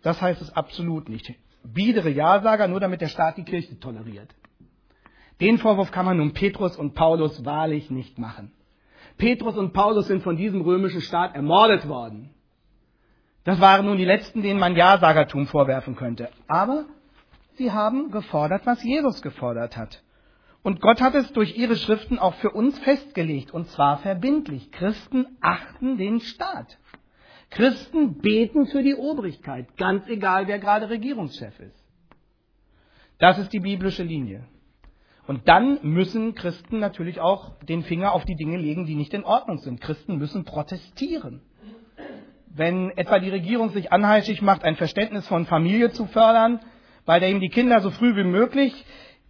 Das 0.04 0.22
heißt 0.22 0.42
es 0.42 0.52
absolut 0.56 1.08
nicht. 1.08 1.34
Biedere 1.64 2.10
Ja-Sager, 2.10 2.68
nur 2.68 2.80
damit 2.80 3.02
der 3.02 3.08
Staat 3.08 3.38
die 3.38 3.44
Kirche 3.44 3.80
toleriert. 3.80 4.34
Den 5.40 5.58
Vorwurf 5.58 5.92
kann 5.92 6.06
man 6.06 6.18
nun 6.18 6.34
Petrus 6.34 6.76
und 6.76 6.96
Paulus 6.96 7.46
wahrlich 7.46 7.90
nicht 7.90 8.18
machen. 8.20 8.52
Petrus 9.18 9.58
und 9.58 9.74
Paulus 9.74 10.08
sind 10.08 10.24
von 10.24 10.36
diesem 10.36 10.62
römischen 10.62 11.02
Staat 11.02 11.36
ermordet 11.36 11.88
worden. 11.88 12.32
Das 13.46 13.60
waren 13.62 13.86
nun 13.86 13.98
die 13.98 14.06
letzten, 14.06 14.42
denen 14.42 14.60
man 14.60 14.76
Ja-Sagertum 14.76 15.48
vorwerfen 15.48 15.96
könnte. 15.96 16.30
Aber 16.48 16.86
sie 17.56 17.72
haben 17.72 18.12
gefordert, 18.12 18.66
was 18.66 18.84
Jesus 18.84 19.22
gefordert 19.22 19.78
hat. 19.78 20.02
Und 20.62 20.82
Gott 20.82 21.02
hat 21.02 21.16
es 21.16 21.32
durch 21.32 21.58
ihre 21.58 21.76
Schriften 21.76 22.20
auch 22.20 22.34
für 22.36 22.52
uns 22.52 22.78
festgelegt, 22.80 23.52
und 23.52 23.68
zwar 23.68 24.00
verbindlich. 24.00 24.72
Christen 24.72 25.26
achten 25.40 25.98
den 25.98 26.20
Staat. 26.20 26.78
Christen 27.50 28.20
beten 28.20 28.68
für 28.68 28.84
die 28.84 28.96
Obrigkeit, 28.96 29.78
ganz 29.78 30.08
egal, 30.08 30.48
wer 30.48 30.60
gerade 30.60 30.90
Regierungschef 30.90 31.60
ist. 31.60 31.86
Das 33.18 33.38
ist 33.38 33.52
die 33.54 33.60
biblische 33.60 34.04
Linie. 34.04 34.46
Und 35.26 35.48
dann 35.48 35.80
müssen 35.84 36.36
Christen 36.36 36.80
natürlich 36.80 37.20
auch 37.20 37.52
den 37.64 37.84
Finger 37.84 38.14
auf 38.14 38.26
die 38.26 38.36
Dinge 38.36 38.58
legen, 38.58 38.86
die 38.86 38.96
nicht 38.96 39.14
in 39.14 39.24
Ordnung 39.24 39.60
sind. 39.60 39.80
Christen 39.80 40.18
müssen 40.18 40.44
protestieren. 40.44 41.42
Wenn 42.48 42.90
etwa 42.98 43.20
die 43.20 43.30
Regierung 43.30 43.70
sich 43.70 43.92
anheischig 43.92 44.42
macht, 44.42 44.64
ein 44.64 44.76
Verständnis 44.76 45.28
von 45.28 45.46
Familie 45.46 45.92
zu 45.92 46.08
fördern, 46.08 46.60
bei 47.06 47.20
der 47.20 47.30
ihm 47.30 47.40
die 47.40 47.50
Kinder 47.50 47.80
so 47.82 47.92
früh 47.92 48.16
wie 48.16 48.24
möglich 48.24 48.86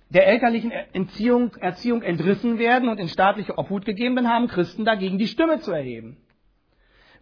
der 0.09 0.27
elterlichen 0.27 0.71
Erziehung, 0.71 1.55
Erziehung 1.55 2.01
entrissen 2.01 2.57
werden 2.57 2.89
und 2.89 2.99
in 2.99 3.07
staatliche 3.07 3.57
Obhut 3.57 3.85
gegeben, 3.85 4.15
dann 4.15 4.29
haben 4.29 4.47
Christen 4.47 4.85
dagegen 4.85 5.17
die 5.17 5.27
Stimme 5.27 5.59
zu 5.59 5.71
erheben. 5.71 6.17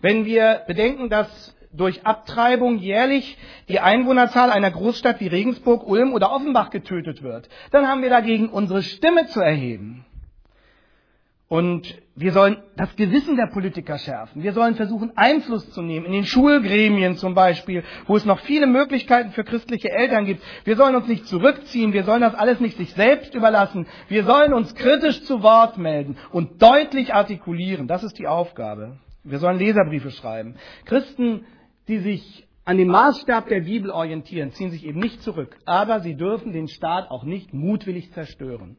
Wenn 0.01 0.25
wir 0.25 0.63
bedenken, 0.67 1.09
dass 1.09 1.55
durch 1.71 2.05
Abtreibung 2.05 2.77
jährlich 2.77 3.37
die 3.67 3.79
Einwohnerzahl 3.79 4.51
einer 4.51 4.71
Großstadt 4.71 5.19
wie 5.19 5.27
Regensburg, 5.27 5.85
Ulm 5.85 6.13
oder 6.13 6.31
Offenbach 6.31 6.69
getötet 6.69 7.23
wird, 7.23 7.49
dann 7.71 7.87
haben 7.87 8.01
wir 8.01 8.09
dagegen 8.09 8.49
unsere 8.49 8.83
Stimme 8.83 9.27
zu 9.27 9.41
erheben. 9.41 10.05
Und 11.49 12.01
wir 12.19 12.31
sollen 12.31 12.57
das 12.75 12.95
Gewissen 12.95 13.37
der 13.37 13.45
Politiker 13.45 13.99
schärfen. 13.99 14.41
Wir 14.41 14.51
sollen 14.53 14.73
versuchen, 14.73 15.11
Einfluss 15.15 15.69
zu 15.69 15.83
nehmen, 15.83 16.07
in 16.07 16.13
den 16.13 16.25
Schulgremien 16.25 17.15
zum 17.15 17.35
Beispiel, 17.35 17.83
wo 18.07 18.15
es 18.15 18.25
noch 18.25 18.39
viele 18.39 18.65
Möglichkeiten 18.65 19.33
für 19.33 19.43
christliche 19.43 19.91
Eltern 19.91 20.25
gibt. 20.25 20.41
Wir 20.63 20.75
sollen 20.77 20.95
uns 20.95 21.07
nicht 21.07 21.27
zurückziehen, 21.27 21.93
wir 21.93 22.05
sollen 22.05 22.21
das 22.21 22.33
alles 22.33 22.59
nicht 22.59 22.75
sich 22.75 22.91
selbst 22.95 23.35
überlassen. 23.35 23.85
Wir 24.07 24.23
sollen 24.23 24.51
uns 24.55 24.73
kritisch 24.73 25.21
zu 25.25 25.43
Wort 25.43 25.77
melden 25.77 26.17
und 26.31 26.59
deutlich 26.59 27.13
artikulieren. 27.13 27.87
Das 27.87 28.03
ist 28.03 28.17
die 28.17 28.27
Aufgabe. 28.27 28.97
Wir 29.23 29.37
sollen 29.37 29.59
Leserbriefe 29.59 30.09
schreiben. 30.09 30.55
Christen, 30.85 31.45
die 31.87 31.99
sich 31.99 32.47
an 32.65 32.79
dem 32.79 32.87
Maßstab 32.87 33.47
der 33.47 33.61
Bibel 33.61 33.91
orientieren, 33.91 34.53
ziehen 34.53 34.71
sich 34.71 34.87
eben 34.87 34.99
nicht 34.99 35.21
zurück. 35.21 35.55
Aber 35.65 35.99
sie 35.99 36.15
dürfen 36.15 36.51
den 36.51 36.67
Staat 36.67 37.11
auch 37.11 37.25
nicht 37.25 37.53
mutwillig 37.53 38.11
zerstören. 38.13 38.75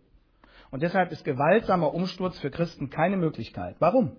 Und 0.71 0.83
deshalb 0.83 1.13
ist 1.13 1.25
gewaltsamer 1.25 1.95
Umsturz 1.95 2.39
für 2.39 2.51
Christen 2.51 2.91
keine 2.91 3.17
Möglichkeit. 3.17 3.77
Warum? 3.79 4.17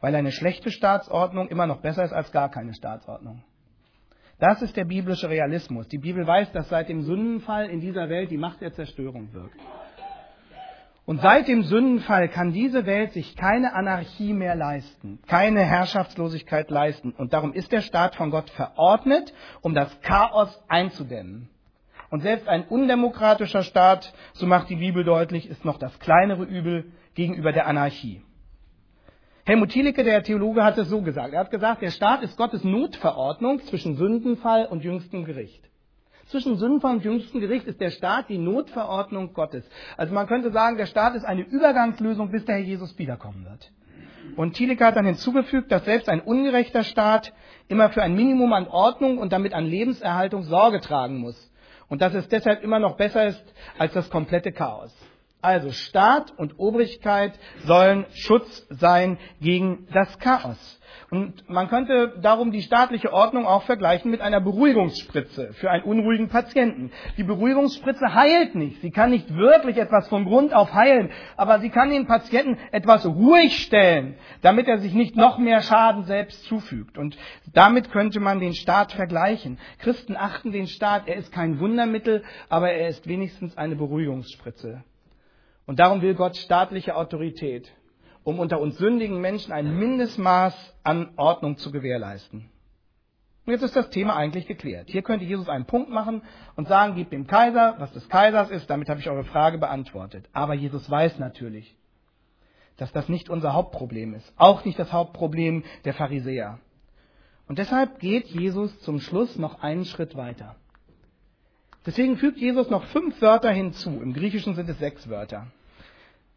Weil 0.00 0.14
eine 0.14 0.32
schlechte 0.32 0.70
Staatsordnung 0.70 1.48
immer 1.48 1.66
noch 1.66 1.80
besser 1.80 2.04
ist 2.04 2.12
als 2.12 2.30
gar 2.30 2.50
keine 2.50 2.74
Staatsordnung. 2.74 3.42
Das 4.38 4.60
ist 4.62 4.76
der 4.76 4.84
biblische 4.84 5.30
Realismus. 5.30 5.88
Die 5.88 5.98
Bibel 5.98 6.26
weiß, 6.26 6.52
dass 6.52 6.68
seit 6.68 6.88
dem 6.88 7.02
Sündenfall 7.02 7.70
in 7.70 7.80
dieser 7.80 8.08
Welt 8.08 8.30
die 8.30 8.36
Macht 8.36 8.60
der 8.60 8.72
Zerstörung 8.72 9.32
wirkt. 9.32 9.56
Und 11.06 11.20
seit 11.20 11.48
dem 11.48 11.62
Sündenfall 11.62 12.28
kann 12.28 12.52
diese 12.52 12.86
Welt 12.86 13.12
sich 13.12 13.36
keine 13.36 13.74
Anarchie 13.74 14.32
mehr 14.32 14.54
leisten, 14.54 15.20
keine 15.26 15.60
Herrschaftslosigkeit 15.60 16.70
leisten. 16.70 17.12
Und 17.12 17.34
darum 17.34 17.52
ist 17.52 17.72
der 17.72 17.82
Staat 17.82 18.16
von 18.16 18.30
Gott 18.30 18.48
verordnet, 18.50 19.32
um 19.60 19.74
das 19.74 20.00
Chaos 20.00 20.62
einzudämmen. 20.66 21.50
Und 22.14 22.20
selbst 22.20 22.46
ein 22.48 22.62
undemokratischer 22.68 23.64
Staat, 23.64 24.14
so 24.34 24.46
macht 24.46 24.70
die 24.70 24.76
Bibel 24.76 25.02
deutlich, 25.02 25.50
ist 25.50 25.64
noch 25.64 25.78
das 25.78 25.98
kleinere 25.98 26.44
Übel 26.44 26.92
gegenüber 27.16 27.50
der 27.50 27.66
Anarchie. 27.66 28.22
Helmut 29.44 29.70
Thielicke, 29.70 30.04
der 30.04 30.22
Theologe, 30.22 30.62
hat 30.62 30.78
es 30.78 30.88
so 30.88 31.02
gesagt. 31.02 31.34
Er 31.34 31.40
hat 31.40 31.50
gesagt, 31.50 31.82
der 31.82 31.90
Staat 31.90 32.22
ist 32.22 32.36
Gottes 32.36 32.62
Notverordnung 32.62 33.62
zwischen 33.62 33.96
Sündenfall 33.96 34.66
und 34.66 34.84
jüngstem 34.84 35.24
Gericht. 35.24 35.68
Zwischen 36.26 36.56
Sündenfall 36.56 36.94
und 36.94 37.04
jüngstem 37.04 37.40
Gericht 37.40 37.66
ist 37.66 37.80
der 37.80 37.90
Staat 37.90 38.28
die 38.28 38.38
Notverordnung 38.38 39.34
Gottes. 39.34 39.68
Also 39.96 40.14
man 40.14 40.28
könnte 40.28 40.52
sagen, 40.52 40.76
der 40.76 40.86
Staat 40.86 41.16
ist 41.16 41.24
eine 41.24 41.42
Übergangslösung, 41.42 42.30
bis 42.30 42.44
der 42.44 42.58
Herr 42.58 42.62
Jesus 42.62 42.96
wiederkommen 42.96 43.44
wird. 43.44 43.72
Und 44.36 44.54
Thielicke 44.54 44.84
hat 44.86 44.94
dann 44.94 45.04
hinzugefügt, 45.04 45.72
dass 45.72 45.84
selbst 45.84 46.08
ein 46.08 46.20
ungerechter 46.20 46.84
Staat 46.84 47.32
immer 47.66 47.90
für 47.90 48.04
ein 48.04 48.14
Minimum 48.14 48.52
an 48.52 48.68
Ordnung 48.68 49.18
und 49.18 49.32
damit 49.32 49.52
an 49.52 49.66
Lebenserhaltung 49.66 50.44
Sorge 50.44 50.80
tragen 50.80 51.18
muss 51.18 51.50
und 51.88 52.02
dass 52.02 52.14
es 52.14 52.28
deshalb 52.28 52.62
immer 52.62 52.78
noch 52.78 52.96
besser 52.96 53.26
ist 53.26 53.42
als 53.78 53.92
das 53.92 54.08
komplette 54.10 54.52
Chaos. 54.52 54.92
Also 55.44 55.72
Staat 55.72 56.32
und 56.38 56.58
Obrigkeit 56.58 57.38
sollen 57.66 58.06
Schutz 58.14 58.66
sein 58.70 59.18
gegen 59.42 59.86
das 59.92 60.18
Chaos. 60.18 60.80
Und 61.10 61.50
man 61.50 61.68
könnte 61.68 62.14
darum 62.22 62.50
die 62.50 62.62
staatliche 62.62 63.12
Ordnung 63.12 63.44
auch 63.44 63.64
vergleichen 63.64 64.10
mit 64.10 64.22
einer 64.22 64.40
Beruhigungsspritze 64.40 65.52
für 65.52 65.70
einen 65.70 65.84
unruhigen 65.84 66.30
Patienten. 66.30 66.92
Die 67.18 67.24
Beruhigungsspritze 67.24 68.14
heilt 68.14 68.54
nicht. 68.54 68.80
Sie 68.80 68.90
kann 68.90 69.10
nicht 69.10 69.36
wirklich 69.36 69.76
etwas 69.76 70.08
von 70.08 70.24
Grund 70.24 70.54
auf 70.54 70.72
heilen, 70.72 71.10
aber 71.36 71.60
sie 71.60 71.68
kann 71.68 71.90
den 71.90 72.06
Patienten 72.06 72.56
etwas 72.72 73.04
ruhig 73.04 73.64
stellen, 73.64 74.16
damit 74.40 74.66
er 74.66 74.78
sich 74.78 74.94
nicht 74.94 75.14
noch 75.14 75.36
mehr 75.36 75.60
Schaden 75.60 76.04
selbst 76.04 76.42
zufügt. 76.44 76.96
Und 76.96 77.18
damit 77.52 77.92
könnte 77.92 78.18
man 78.18 78.40
den 78.40 78.54
Staat 78.54 78.92
vergleichen. 78.92 79.58
Christen 79.80 80.16
achten 80.16 80.52
den 80.52 80.68
Staat. 80.68 81.06
Er 81.06 81.16
ist 81.16 81.32
kein 81.32 81.60
Wundermittel, 81.60 82.24
aber 82.48 82.70
er 82.72 82.88
ist 82.88 83.06
wenigstens 83.06 83.58
eine 83.58 83.76
Beruhigungsspritze. 83.76 84.82
Und 85.66 85.78
darum 85.78 86.02
will 86.02 86.14
Gott 86.14 86.36
staatliche 86.36 86.96
Autorität 86.96 87.72
um 88.24 88.40
unter 88.40 88.58
uns 88.58 88.78
sündigen 88.78 89.20
Menschen 89.20 89.52
ein 89.52 89.78
Mindestmaß 89.78 90.54
an 90.82 91.12
Ordnung 91.16 91.58
zu 91.58 91.70
gewährleisten. 91.70 92.48
Und 93.46 93.52
jetzt 93.52 93.62
ist 93.62 93.76
das 93.76 93.90
Thema 93.90 94.16
eigentlich 94.16 94.46
geklärt. 94.46 94.88
Hier 94.88 95.02
könnte 95.02 95.26
Jesus 95.26 95.50
einen 95.50 95.66
Punkt 95.66 95.90
machen 95.90 96.22
und 96.56 96.66
sagen, 96.66 96.94
gebt 96.94 97.12
dem 97.12 97.26
Kaiser, 97.26 97.74
was 97.78 97.92
des 97.92 98.08
Kaisers 98.08 98.50
ist, 98.50 98.70
damit 98.70 98.88
habe 98.88 99.00
ich 99.00 99.10
eure 99.10 99.24
Frage 99.24 99.58
beantwortet. 99.58 100.26
Aber 100.32 100.54
Jesus 100.54 100.90
weiß 100.90 101.18
natürlich, 101.18 101.76
dass 102.78 102.90
das 102.92 103.10
nicht 103.10 103.28
unser 103.28 103.52
Hauptproblem 103.52 104.14
ist. 104.14 104.32
Auch 104.36 104.64
nicht 104.64 104.78
das 104.78 104.92
Hauptproblem 104.92 105.62
der 105.84 105.92
Pharisäer. 105.92 106.58
Und 107.46 107.58
deshalb 107.58 107.98
geht 107.98 108.28
Jesus 108.28 108.80
zum 108.80 108.98
Schluss 108.98 109.36
noch 109.36 109.62
einen 109.62 109.84
Schritt 109.84 110.16
weiter. 110.16 110.56
Deswegen 111.86 112.16
fügt 112.16 112.38
Jesus 112.38 112.70
noch 112.70 112.84
fünf 112.86 113.20
Wörter 113.20 113.50
hinzu. 113.50 114.00
Im 114.02 114.14
Griechischen 114.14 114.54
sind 114.54 114.68
es 114.68 114.78
sechs 114.78 115.08
Wörter. 115.08 115.48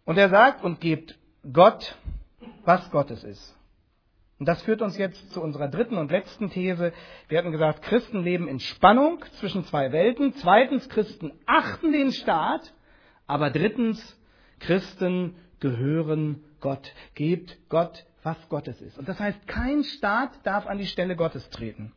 Und 0.05 0.17
er 0.17 0.29
sagt, 0.29 0.63
und 0.63 0.81
gebt 0.81 1.17
Gott, 1.51 1.95
was 2.65 2.89
Gottes 2.91 3.23
ist. 3.23 3.57
Und 4.39 4.45
das 4.47 4.61
führt 4.61 4.81
uns 4.81 4.97
jetzt 4.97 5.31
zu 5.33 5.41
unserer 5.41 5.67
dritten 5.67 5.97
und 5.97 6.11
letzten 6.11 6.49
These. 6.49 6.93
Wir 7.27 7.37
hatten 7.39 7.51
gesagt, 7.51 7.81
Christen 7.81 8.21
leben 8.23 8.47
in 8.47 8.59
Spannung 8.59 9.23
zwischen 9.39 9.63
zwei 9.65 9.91
Welten. 9.91 10.33
Zweitens, 10.33 10.87
Christen 10.89 11.31
achten 11.45 11.91
den 11.91 12.11
Staat. 12.11 12.73
Aber 13.25 13.49
drittens, 13.49 14.19
Christen 14.59 15.35
gehören 15.59 16.43
Gott. 16.59 16.93
Gebt 17.15 17.57
Gott, 17.69 18.05
was 18.21 18.37
Gottes 18.49 18.79
ist. 18.81 18.97
Und 18.99 19.09
das 19.09 19.19
heißt, 19.19 19.47
kein 19.47 19.83
Staat 19.83 20.31
darf 20.43 20.67
an 20.67 20.77
die 20.77 20.85
Stelle 20.87 21.15
Gottes 21.15 21.49
treten. 21.49 21.93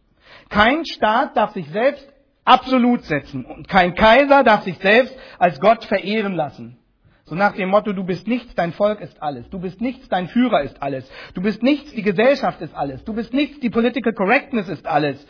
Kein 0.48 0.86
Staat 0.86 1.36
darf 1.36 1.52
sich 1.52 1.68
selbst 1.70 2.10
absolut 2.50 3.04
setzen. 3.04 3.44
Und 3.44 3.68
kein 3.68 3.94
Kaiser 3.94 4.42
darf 4.42 4.64
sich 4.64 4.76
selbst 4.78 5.16
als 5.38 5.60
Gott 5.60 5.84
verehren 5.84 6.34
lassen. 6.34 6.76
So 7.24 7.36
nach 7.36 7.54
dem 7.54 7.68
Motto, 7.68 7.92
du 7.92 8.02
bist 8.02 8.26
nichts, 8.26 8.56
dein 8.56 8.72
Volk 8.72 9.00
ist 9.00 9.22
alles. 9.22 9.48
Du 9.50 9.60
bist 9.60 9.80
nichts, 9.80 10.08
dein 10.08 10.26
Führer 10.26 10.62
ist 10.62 10.82
alles. 10.82 11.08
Du 11.34 11.42
bist 11.42 11.62
nichts, 11.62 11.92
die 11.92 12.02
Gesellschaft 12.02 12.60
ist 12.60 12.74
alles. 12.74 13.04
Du 13.04 13.14
bist 13.14 13.32
nichts, 13.32 13.60
die 13.60 13.70
Political 13.70 14.12
Correctness 14.14 14.68
ist 14.68 14.84
alles. 14.84 15.24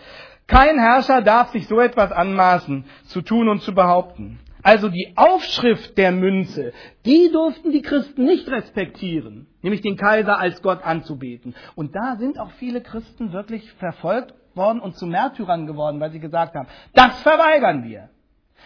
Kein 0.47 0.79
Herrscher 0.79 1.21
darf 1.21 1.51
sich 1.51 1.69
so 1.69 1.79
etwas 1.79 2.11
anmaßen, 2.11 2.87
zu 3.05 3.21
tun 3.21 3.51
und 3.51 3.61
zu 3.61 3.75
behaupten. 3.75 4.39
Also 4.63 4.89
die 4.89 5.13
Aufschrift 5.17 5.97
der 5.99 6.13
Münze, 6.13 6.73
die 7.05 7.31
durften 7.31 7.71
die 7.71 7.83
Christen 7.83 8.25
nicht 8.25 8.49
respektieren, 8.49 9.47
nämlich 9.63 9.83
den 9.83 9.97
Kaiser 9.97 10.39
als 10.39 10.63
Gott 10.63 10.83
anzubeten. 10.83 11.55
Und 11.75 11.95
da 11.95 12.17
sind 12.17 12.39
auch 12.39 12.51
viele 12.53 12.81
Christen 12.81 13.33
wirklich 13.33 13.71
verfolgt 13.75 14.35
worden 14.57 14.81
und 14.81 14.97
zu 14.97 15.07
Märtyrern 15.07 15.67
geworden, 15.67 16.01
weil 16.01 16.11
sie 16.11 16.21
gesagt 16.21 16.55
haben, 16.55 16.69
das 16.95 17.21
verweigern 17.23 17.85
wir. 17.85 18.11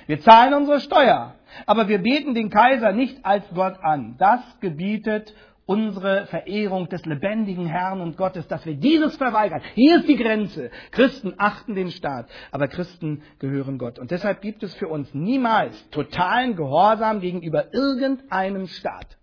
Wir 0.07 0.21
zahlen 0.21 0.55
unsere 0.55 0.81
Steuer, 0.81 1.35
aber 1.67 1.89
wir 1.89 1.99
beten 1.99 2.35
den 2.35 2.51
Kaiser 2.51 2.93
nicht 2.93 3.25
als 3.25 3.45
Gott 3.55 3.79
an. 3.83 4.17
Das 4.19 4.41
gebietet 4.61 5.35
unsere 5.67 6.27
Verehrung 6.27 6.89
des 6.89 7.05
lebendigen 7.07 7.67
Herrn 7.67 8.01
und 8.01 8.17
Gottes, 8.17 8.47
dass 8.49 8.67
wir 8.67 8.75
dieses 8.75 9.17
verweigern. 9.17 9.63
Hier 9.75 9.97
ist 10.01 10.09
die 10.09 10.17
Grenze. 10.17 10.71
Christen 10.91 11.35
achten 11.39 11.75
den 11.75 11.91
Staat, 11.91 12.29
aber 12.51 12.69
Christen 12.69 13.23
gehören 13.39 13.79
Gott. 13.79 13.99
Und 13.99 14.11
deshalb 14.11 14.43
gibt 14.43 14.63
es 14.63 14.75
für 14.75 14.89
uns 14.89 15.13
niemals 15.15 15.89
totalen 15.91 16.57
Gehorsam 16.57 17.21
gegenüber 17.21 17.73
irgendeinem 17.73 18.67
Staat. 18.67 19.17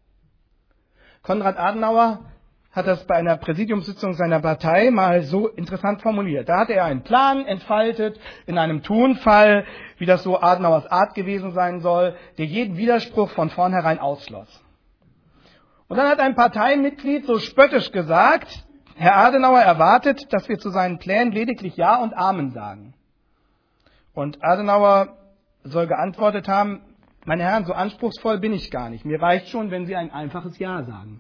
Konrad 1.21 1.58
Adenauer 1.58 2.31
hat 2.71 2.88
das 2.88 3.05
bei 3.05 3.15
einer 3.15 3.38
Präsidiumssitzung 3.38 4.13
seiner 4.13 4.39
Partei 4.39 4.91
mal 4.91 5.23
so 5.23 5.47
interessant 5.47 6.01
formuliert. 6.01 6.47
Da 6.47 6.60
hatte 6.60 6.73
er 6.73 6.86
einen 6.86 7.03
Plan 7.03 7.45
entfaltet 7.45 8.19
in 8.45 8.57
einem 8.57 8.81
Tonfall, 8.81 9.65
wie 9.97 10.05
das 10.05 10.23
so 10.23 10.39
Adenauers 10.39 10.88
Art 10.88 11.13
gewesen 11.13 11.51
sein 11.51 11.81
soll, 11.81 12.15
der 12.38 12.45
jeden 12.45 12.77
Widerspruch 12.77 13.29
von 13.31 13.49
vornherein 13.49 13.99
ausschloss. 13.99 14.63
Und 15.89 15.97
dann 15.97 16.07
hat 16.07 16.21
ein 16.21 16.36
Parteimitglied 16.36 17.25
so 17.25 17.39
spöttisch 17.39 17.91
gesagt, 17.91 18.65
Herr 18.95 19.17
Adenauer 19.17 19.60
erwartet, 19.60 20.31
dass 20.31 20.47
wir 20.47 20.57
zu 20.57 20.69
seinen 20.69 20.99
Plänen 20.99 21.34
lediglich 21.34 21.75
Ja 21.75 21.97
und 21.97 22.13
Amen 22.13 22.51
sagen. 22.51 22.93
Und 24.13 24.41
Adenauer 24.43 25.17
soll 25.63 25.88
geantwortet 25.88 26.47
haben, 26.47 26.81
meine 27.25 27.43
Herren, 27.43 27.65
so 27.65 27.73
anspruchsvoll 27.73 28.39
bin 28.39 28.53
ich 28.53 28.71
gar 28.71 28.89
nicht. 28.89 29.05
Mir 29.05 29.21
reicht 29.21 29.49
schon, 29.49 29.69
wenn 29.71 29.86
Sie 29.86 29.95
ein 29.95 30.12
einfaches 30.12 30.57
Ja 30.57 30.84
sagen. 30.84 31.19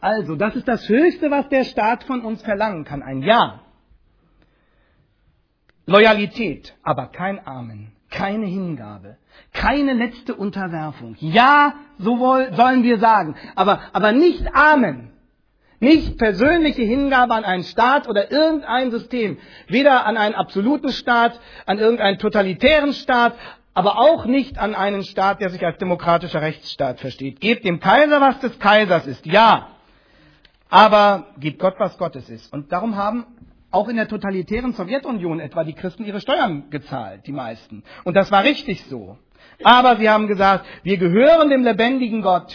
Also, 0.00 0.36
das 0.36 0.56
ist 0.56 0.66
das 0.66 0.88
Höchste, 0.88 1.30
was 1.30 1.48
der 1.48 1.64
Staat 1.64 2.04
von 2.04 2.22
uns 2.22 2.42
verlangen 2.42 2.84
kann, 2.84 3.02
ein 3.02 3.22
Ja. 3.22 3.60
Loyalität, 5.86 6.74
aber 6.82 7.06
kein 7.06 7.44
Amen 7.46 7.92
keine 8.10 8.46
Hingabe, 8.46 9.16
keine 9.52 9.94
letzte 9.94 10.34
Unterwerfung. 10.34 11.16
Ja, 11.20 11.74
so 11.98 12.16
sollen 12.52 12.82
wir 12.82 12.98
sagen, 12.98 13.36
aber, 13.54 13.80
aber 13.92 14.12
nicht 14.12 14.54
Amen. 14.54 15.12
Nicht 15.82 16.18
persönliche 16.18 16.82
Hingabe 16.82 17.32
an 17.32 17.44
einen 17.44 17.62
Staat 17.62 18.06
oder 18.06 18.30
irgendein 18.30 18.90
System, 18.90 19.38
weder 19.66 20.04
an 20.04 20.18
einen 20.18 20.34
absoluten 20.34 20.92
Staat, 20.92 21.40
an 21.64 21.78
irgendeinen 21.78 22.18
totalitären 22.18 22.92
Staat, 22.92 23.32
aber 23.72 23.98
auch 23.98 24.26
nicht 24.26 24.58
an 24.58 24.74
einen 24.74 25.04
Staat, 25.04 25.40
der 25.40 25.48
sich 25.48 25.64
als 25.64 25.78
demokratischer 25.78 26.42
Rechtsstaat 26.42 27.00
versteht. 27.00 27.40
Gebt 27.40 27.64
dem 27.64 27.80
Kaiser, 27.80 28.20
was 28.20 28.38
des 28.40 28.58
Kaisers 28.58 29.06
ist, 29.06 29.24
ja, 29.24 29.68
aber 30.70 31.26
gebt 31.38 31.58
Gott, 31.58 31.74
was 31.78 31.98
Gottes 31.98 32.30
ist. 32.30 32.52
Und 32.52 32.72
darum 32.72 32.96
haben 32.96 33.26
auch 33.70 33.88
in 33.88 33.96
der 33.96 34.08
totalitären 34.08 34.72
Sowjetunion 34.72 35.40
etwa 35.40 35.64
die 35.64 35.74
Christen 35.74 36.04
ihre 36.04 36.20
Steuern 36.20 36.70
gezahlt, 36.70 37.26
die 37.26 37.32
meisten. 37.32 37.82
Und 38.04 38.14
das 38.14 38.32
war 38.32 38.44
richtig 38.44 38.84
so. 38.84 39.18
Aber 39.62 39.96
sie 39.96 40.08
haben 40.08 40.26
gesagt, 40.26 40.64
wir 40.82 40.96
gehören 40.96 41.50
dem 41.50 41.62
lebendigen 41.62 42.22
Gott. 42.22 42.54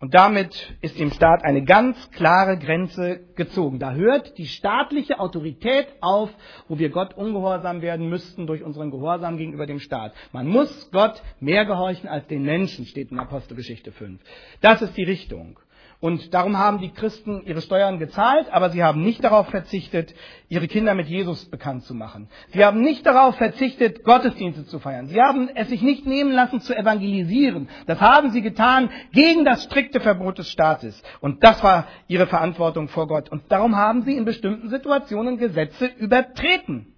Und 0.00 0.14
damit 0.14 0.78
ist 0.80 0.98
dem 0.98 1.10
Staat 1.10 1.44
eine 1.44 1.62
ganz 1.62 2.10
klare 2.12 2.56
Grenze 2.56 3.20
gezogen. 3.36 3.78
Da 3.78 3.92
hört 3.92 4.38
die 4.38 4.46
staatliche 4.46 5.20
Autorität 5.20 5.88
auf, 6.00 6.30
wo 6.68 6.78
wir 6.78 6.88
Gott 6.88 7.12
ungehorsam 7.14 7.82
werden 7.82 8.08
müssten 8.08 8.46
durch 8.46 8.62
unseren 8.62 8.90
Gehorsam 8.90 9.36
gegenüber 9.36 9.66
dem 9.66 9.78
Staat. 9.78 10.14
Man 10.32 10.48
muss 10.48 10.90
Gott 10.90 11.22
mehr 11.38 11.66
gehorchen 11.66 12.08
als 12.08 12.26
den 12.28 12.44
Menschen, 12.44 12.86
steht 12.86 13.10
in 13.10 13.18
Apostelgeschichte 13.18 13.92
5. 13.92 14.18
Das 14.62 14.80
ist 14.80 14.96
die 14.96 15.04
Richtung. 15.04 15.58
Und 16.00 16.32
darum 16.32 16.56
haben 16.56 16.78
die 16.78 16.92
Christen 16.92 17.42
ihre 17.44 17.60
Steuern 17.60 17.98
gezahlt, 17.98 18.50
aber 18.50 18.70
sie 18.70 18.82
haben 18.82 19.02
nicht 19.02 19.22
darauf 19.22 19.48
verzichtet, 19.48 20.14
ihre 20.48 20.66
Kinder 20.66 20.94
mit 20.94 21.08
Jesus 21.08 21.44
bekannt 21.44 21.84
zu 21.84 21.94
machen. 21.94 22.30
Sie 22.54 22.64
haben 22.64 22.80
nicht 22.80 23.04
darauf 23.04 23.36
verzichtet, 23.36 24.02
Gottesdienste 24.02 24.64
zu 24.64 24.78
feiern. 24.78 25.08
Sie 25.08 25.20
haben 25.20 25.50
es 25.54 25.68
sich 25.68 25.82
nicht 25.82 26.06
nehmen 26.06 26.32
lassen 26.32 26.62
zu 26.62 26.74
evangelisieren. 26.74 27.68
Das 27.86 28.00
haben 28.00 28.30
sie 28.30 28.40
getan 28.40 28.88
gegen 29.12 29.44
das 29.44 29.64
strikte 29.64 30.00
Verbot 30.00 30.38
des 30.38 30.48
Staates. 30.48 31.02
Und 31.20 31.44
das 31.44 31.62
war 31.62 31.86
ihre 32.08 32.26
Verantwortung 32.26 32.88
vor 32.88 33.06
Gott. 33.06 33.28
Und 33.28 33.52
darum 33.52 33.76
haben 33.76 34.00
sie 34.02 34.16
in 34.16 34.24
bestimmten 34.24 34.70
Situationen 34.70 35.36
Gesetze 35.36 35.84
übertreten. 35.98 36.94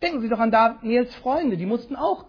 Denken 0.00 0.20
Sie 0.20 0.28
doch 0.28 0.40
an 0.40 0.50
Daniels 0.50 1.14
Freunde, 1.16 1.56
die 1.56 1.66
mussten 1.66 1.96
auch 1.96 2.26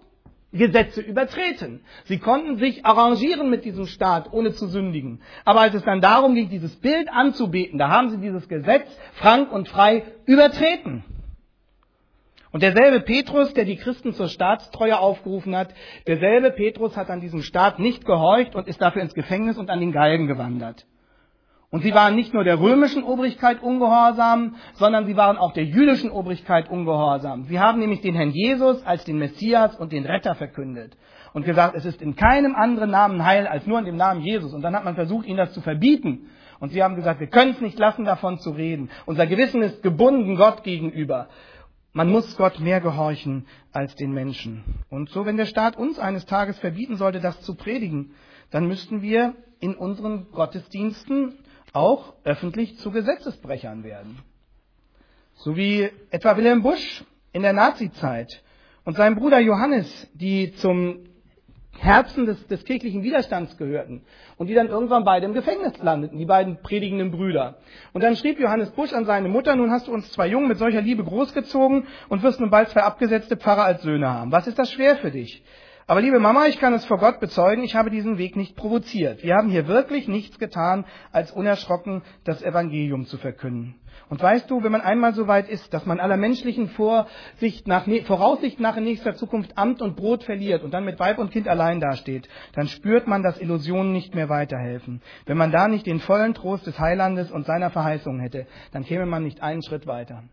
Gesetze 0.53 1.01
übertreten. 1.01 1.81
Sie 2.05 2.19
konnten 2.19 2.57
sich 2.57 2.85
arrangieren 2.85 3.49
mit 3.49 3.65
diesem 3.65 3.85
Staat, 3.85 4.31
ohne 4.31 4.53
zu 4.53 4.67
sündigen. 4.67 5.21
Aber 5.43 5.61
als 5.61 5.73
es 5.73 5.83
dann 5.83 6.01
darum 6.01 6.35
ging, 6.35 6.49
dieses 6.49 6.75
Bild 6.77 7.09
anzubeten, 7.11 7.77
da 7.77 7.89
haben 7.89 8.09
sie 8.09 8.17
dieses 8.17 8.47
Gesetz 8.47 8.87
frank 9.13 9.51
und 9.51 9.67
frei 9.67 10.03
übertreten. 10.25 11.03
Und 12.51 12.63
derselbe 12.63 13.01
Petrus, 13.01 13.53
der 13.53 13.65
die 13.65 13.75
Christen 13.75 14.13
zur 14.13 14.29
Staatstreue 14.29 14.97
aufgerufen 14.99 15.55
hat, 15.55 15.73
derselbe 16.07 16.51
Petrus 16.51 16.95
hat 16.95 17.09
an 17.09 17.19
diesem 17.19 17.41
Staat 17.41 17.77
nicht 17.77 18.05
gehorcht 18.05 18.55
und 18.55 18.67
ist 18.67 18.81
dafür 18.81 19.01
ins 19.01 19.13
Gefängnis 19.13 19.57
und 19.57 19.69
an 19.69 19.81
den 19.81 19.91
Galgen 19.91 20.27
gewandert. 20.27 20.85
Und 21.69 21.83
sie 21.83 21.93
waren 21.93 22.15
nicht 22.15 22.33
nur 22.33 22.45
der 22.45 22.61
römischen 22.61 23.03
Obrigkeit 23.03 23.61
ungehorsam, 23.61 24.55
sondern 24.75 25.05
sie 25.05 25.17
waren 25.17 25.37
auch 25.37 25.51
der 25.51 25.65
jüdischen 25.65 26.09
Obrigkeit 26.09 26.69
ungehorsam. 26.69 27.43
Sie 27.43 27.59
haben 27.59 27.79
nämlich 27.79 27.99
den 27.99 28.15
Herrn 28.15 28.31
Jesus 28.31 28.85
als 28.85 29.03
den 29.03 29.17
Messias 29.17 29.75
und 29.75 29.91
den 29.91 30.05
Retter 30.05 30.35
verkündet 30.35 30.95
und 31.33 31.43
gesagt, 31.43 31.75
es 31.75 31.85
ist 31.85 32.01
in 32.01 32.15
keinem 32.15 32.55
anderen 32.55 32.89
Namen 32.89 33.25
Heil 33.25 33.47
als 33.47 33.67
nur 33.67 33.79
in 33.79 33.85
dem 33.85 33.97
Namen 33.97 34.21
Jesus. 34.21 34.53
Und 34.53 34.61
dann 34.61 34.75
hat 34.75 34.85
man 34.85 34.95
versucht, 34.95 35.27
ihnen 35.27 35.37
das 35.37 35.51
zu 35.51 35.59
verbieten. 35.59 36.29
Und 36.59 36.69
sie 36.69 36.81
haben 36.81 36.95
gesagt, 36.95 37.19
wir 37.19 37.27
können 37.27 37.51
es 37.51 37.61
nicht 37.61 37.77
lassen, 37.77 38.05
davon 38.05 38.39
zu 38.39 38.51
reden. 38.51 38.89
Unser 39.05 39.27
Gewissen 39.27 39.61
ist 39.61 39.83
gebunden 39.83 40.37
Gott 40.37 40.63
gegenüber. 40.63 41.27
Man 41.91 42.09
muss 42.09 42.37
Gott 42.37 42.59
mehr 42.59 42.79
gehorchen 42.79 43.45
als 43.73 43.93
den 43.95 44.13
Menschen. 44.13 44.63
Und 44.89 45.09
so, 45.09 45.25
wenn 45.25 45.35
der 45.35 45.45
Staat 45.45 45.75
uns 45.75 45.99
eines 45.99 46.25
Tages 46.25 46.57
verbieten 46.59 46.95
sollte, 46.95 47.19
das 47.19 47.41
zu 47.41 47.55
predigen, 47.55 48.13
dann 48.51 48.67
müssten 48.67 49.01
wir 49.01 49.35
in 49.59 49.75
unseren 49.75 50.31
Gottesdiensten 50.31 51.33
auch 51.73 52.13
öffentlich 52.23 52.77
zu 52.77 52.91
Gesetzesbrechern 52.91 53.83
werden. 53.83 54.19
So 55.35 55.55
wie 55.55 55.89
etwa 56.09 56.35
Wilhelm 56.37 56.63
Busch 56.63 57.03
in 57.31 57.43
der 57.43 57.53
Nazizeit 57.53 58.41
und 58.85 58.95
sein 58.97 59.15
Bruder 59.15 59.39
Johannes, 59.39 60.09
die 60.13 60.53
zum 60.53 61.07
Herzen 61.79 62.25
des, 62.25 62.47
des 62.47 62.63
kirchlichen 62.63 63.03
Widerstands 63.03 63.55
gehörten 63.57 64.01
und 64.37 64.47
die 64.47 64.55
dann 64.55 64.67
irgendwann 64.67 65.03
beide 65.03 65.25
im 65.25 65.33
Gefängnis 65.33 65.77
landeten, 65.77 66.17
die 66.17 66.25
beiden 66.25 66.61
predigenden 66.61 67.11
Brüder. 67.11 67.57
Und 67.93 68.03
dann 68.03 68.15
schrieb 68.15 68.39
Johannes 68.39 68.71
Busch 68.71 68.93
an 68.93 69.05
seine 69.05 69.29
Mutter, 69.29 69.55
nun 69.55 69.71
hast 69.71 69.87
du 69.87 69.93
uns 69.93 70.11
zwei 70.11 70.27
Jungen 70.27 70.47
mit 70.47 70.57
solcher 70.57 70.81
Liebe 70.81 71.03
großgezogen 71.03 71.85
und 72.09 72.23
wirst 72.23 72.39
nun 72.39 72.49
bald 72.49 72.69
zwei 72.69 72.81
abgesetzte 72.81 73.37
Pfarrer 73.37 73.65
als 73.65 73.83
Söhne 73.83 74.09
haben. 74.09 74.31
Was 74.31 74.47
ist 74.47 74.57
das 74.57 74.71
schwer 74.71 74.97
für 74.97 75.11
dich? 75.11 75.43
Aber 75.89 76.01
liebe 76.01 76.19
Mama, 76.19 76.47
ich 76.47 76.59
kann 76.59 76.73
es 76.73 76.83
vor 76.83 76.97
Gott 76.97 77.21
bezeugen, 77.21 77.63
ich 77.63 77.75
habe 77.75 77.89
diesen 77.89 78.17
Weg 78.17 78.35
nicht 78.35 78.57
provoziert. 78.57 79.23
Wir 79.23 79.35
haben 79.35 79.47
hier 79.47 79.69
wirklich 79.69 80.09
nichts 80.09 80.37
getan, 80.37 80.83
als 81.13 81.31
unerschrocken 81.31 82.01
das 82.25 82.43
Evangelium 82.43 83.05
zu 83.05 83.17
verkünden. 83.17 83.75
Und 84.09 84.21
weißt 84.21 84.51
du, 84.51 84.61
wenn 84.63 84.73
man 84.73 84.81
einmal 84.81 85.13
so 85.13 85.27
weit 85.27 85.47
ist, 85.47 85.73
dass 85.73 85.85
man 85.85 86.01
aller 86.01 86.17
menschlichen 86.17 86.67
Vorsicht 86.67 87.69
nach, 87.69 87.87
Voraussicht 88.05 88.59
nach 88.59 88.75
in 88.75 88.83
nächster 88.83 89.15
Zukunft 89.15 89.57
Amt 89.57 89.81
und 89.81 89.95
Brot 89.95 90.25
verliert 90.25 90.61
und 90.63 90.73
dann 90.73 90.83
mit 90.83 90.99
Weib 90.99 91.19
und 91.19 91.31
Kind 91.31 91.47
allein 91.47 91.79
dasteht, 91.79 92.27
dann 92.51 92.67
spürt 92.67 93.07
man, 93.07 93.23
dass 93.23 93.39
Illusionen 93.39 93.93
nicht 93.93 94.13
mehr 94.13 94.27
weiterhelfen. 94.27 95.01
Wenn 95.25 95.37
man 95.37 95.51
da 95.51 95.69
nicht 95.69 95.85
den 95.85 96.01
vollen 96.01 96.33
Trost 96.33 96.67
des 96.67 96.77
Heilandes 96.77 97.31
und 97.31 97.45
seiner 97.45 97.69
Verheißung 97.69 98.19
hätte, 98.19 98.45
dann 98.73 98.83
käme 98.83 99.05
man 99.05 99.23
nicht 99.23 99.41
einen 99.41 99.63
Schritt 99.63 99.87
weiter. 99.87 100.23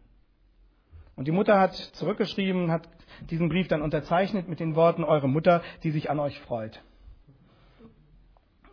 Und 1.16 1.29
die 1.29 1.33
Mutter 1.33 1.61
hat 1.61 1.74
zurückgeschrieben, 1.74 2.70
hat 2.70 2.88
diesen 3.31 3.48
Brief 3.48 3.68
dann 3.68 3.83
unterzeichnet 3.83 4.48
mit 4.48 4.61
den 4.61 4.74
Worten, 4.74 5.05
eure 5.05 5.29
Mutter, 5.29 5.62
die 5.83 5.90
sich 5.90 6.11
an 6.11 6.18
euch 6.18 6.38
freut. 6.40 6.83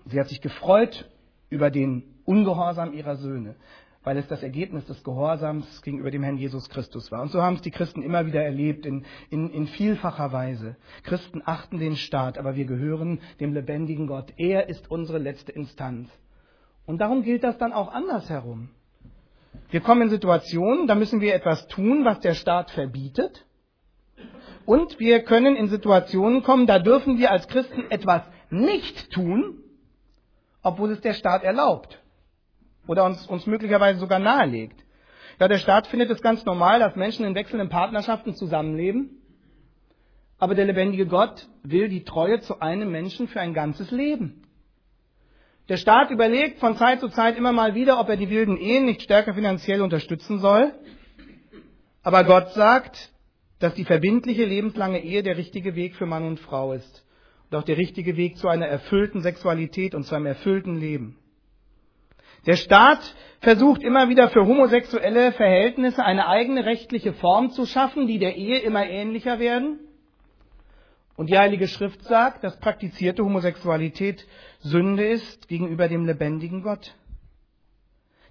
Sie 0.05 0.19
hat 0.19 0.29
sich 0.29 0.41
gefreut 0.41 1.09
über 1.49 1.69
den 1.69 2.03
Ungehorsam 2.25 2.93
ihrer 2.93 3.15
Söhne, 3.15 3.55
weil 4.03 4.17
es 4.17 4.27
das 4.27 4.41
Ergebnis 4.41 4.85
des 4.85 5.03
Gehorsams 5.03 5.81
gegenüber 5.83 6.09
dem 6.09 6.23
Herrn 6.23 6.37
Jesus 6.37 6.69
Christus 6.69 7.11
war. 7.11 7.21
Und 7.21 7.29
so 7.29 7.41
haben 7.41 7.55
es 7.55 7.61
die 7.61 7.71
Christen 7.71 8.01
immer 8.01 8.25
wieder 8.25 8.43
erlebt, 8.43 8.85
in, 8.85 9.05
in, 9.29 9.49
in 9.51 9.67
vielfacher 9.67 10.31
Weise. 10.31 10.75
Christen 11.03 11.41
achten 11.45 11.77
den 11.77 11.95
Staat, 11.95 12.37
aber 12.37 12.55
wir 12.55 12.65
gehören 12.65 13.19
dem 13.39 13.53
lebendigen 13.53 14.07
Gott. 14.07 14.33
Er 14.37 14.69
ist 14.69 14.89
unsere 14.89 15.19
letzte 15.19 15.51
Instanz. 15.51 16.09
Und 16.85 16.99
darum 16.99 17.21
gilt 17.21 17.43
das 17.43 17.57
dann 17.57 17.73
auch 17.73 17.91
andersherum. 17.91 18.69
Wir 19.69 19.81
kommen 19.81 20.03
in 20.03 20.09
Situationen, 20.09 20.87
da 20.87 20.95
müssen 20.95 21.21
wir 21.21 21.33
etwas 21.33 21.67
tun, 21.67 22.03
was 22.05 22.19
der 22.19 22.33
Staat 22.33 22.71
verbietet. 22.71 23.45
Und 24.65 24.99
wir 24.99 25.23
können 25.23 25.55
in 25.55 25.69
Situationen 25.69 26.43
kommen, 26.43 26.67
da 26.67 26.79
dürfen 26.79 27.17
wir 27.17 27.31
als 27.31 27.47
Christen 27.47 27.89
etwas 27.89 28.21
nicht 28.49 29.11
tun, 29.11 29.57
obwohl 30.61 30.91
es 30.91 31.01
der 31.01 31.13
Staat 31.13 31.43
erlaubt 31.43 32.01
oder 32.87 33.05
uns, 33.05 33.25
uns 33.27 33.47
möglicherweise 33.47 33.99
sogar 33.99 34.19
nahelegt. 34.19 34.83
Ja, 35.39 35.47
der 35.47 35.57
Staat 35.57 35.87
findet 35.87 36.11
es 36.11 36.21
ganz 36.21 36.45
normal, 36.45 36.79
dass 36.79 36.95
Menschen 36.95 37.25
in 37.25 37.33
wechselnden 37.33 37.69
Partnerschaften 37.69 38.35
zusammenleben. 38.35 39.21
Aber 40.37 40.55
der 40.55 40.65
lebendige 40.65 41.07
Gott 41.07 41.47
will 41.63 41.87
die 41.87 42.03
Treue 42.03 42.41
zu 42.41 42.59
einem 42.59 42.91
Menschen 42.91 43.27
für 43.27 43.39
ein 43.39 43.53
ganzes 43.53 43.89
Leben. 43.91 44.43
Der 45.71 45.77
Staat 45.77 46.11
überlegt 46.11 46.59
von 46.59 46.75
Zeit 46.75 46.99
zu 46.99 47.07
Zeit 47.07 47.37
immer 47.37 47.53
mal 47.53 47.75
wieder, 47.75 47.97
ob 48.01 48.09
er 48.09 48.17
die 48.17 48.29
wilden 48.29 48.57
Ehen 48.57 48.83
nicht 48.83 49.03
stärker 49.03 49.33
finanziell 49.33 49.81
unterstützen 49.81 50.39
soll. 50.39 50.73
Aber 52.03 52.25
Gott 52.25 52.49
sagt, 52.49 53.09
dass 53.59 53.73
die 53.75 53.85
verbindliche 53.85 54.43
lebenslange 54.43 55.01
Ehe 55.01 55.23
der 55.23 55.37
richtige 55.37 55.73
Weg 55.73 55.95
für 55.95 56.05
Mann 56.05 56.25
und 56.25 56.41
Frau 56.41 56.73
ist. 56.73 57.05
Und 57.49 57.57
auch 57.57 57.63
der 57.63 57.77
richtige 57.77 58.17
Weg 58.17 58.35
zu 58.35 58.49
einer 58.49 58.67
erfüllten 58.67 59.21
Sexualität 59.21 59.95
und 59.95 60.03
zu 60.03 60.13
einem 60.13 60.25
erfüllten 60.25 60.75
Leben. 60.75 61.17
Der 62.45 62.57
Staat 62.57 63.15
versucht 63.39 63.81
immer 63.81 64.09
wieder 64.09 64.27
für 64.27 64.45
homosexuelle 64.45 65.31
Verhältnisse 65.31 66.03
eine 66.03 66.27
eigene 66.27 66.65
rechtliche 66.65 67.13
Form 67.13 67.49
zu 67.51 67.65
schaffen, 67.65 68.07
die 68.07 68.19
der 68.19 68.35
Ehe 68.35 68.59
immer 68.59 68.85
ähnlicher 68.85 69.39
werden. 69.39 69.79
Und 71.21 71.29
die 71.29 71.37
Heilige 71.37 71.67
Schrift 71.67 72.03
sagt, 72.05 72.43
dass 72.43 72.59
praktizierte 72.59 73.23
Homosexualität 73.23 74.25
Sünde 74.57 75.07
ist 75.07 75.47
gegenüber 75.47 75.87
dem 75.87 76.07
lebendigen 76.07 76.63
Gott. 76.63 76.95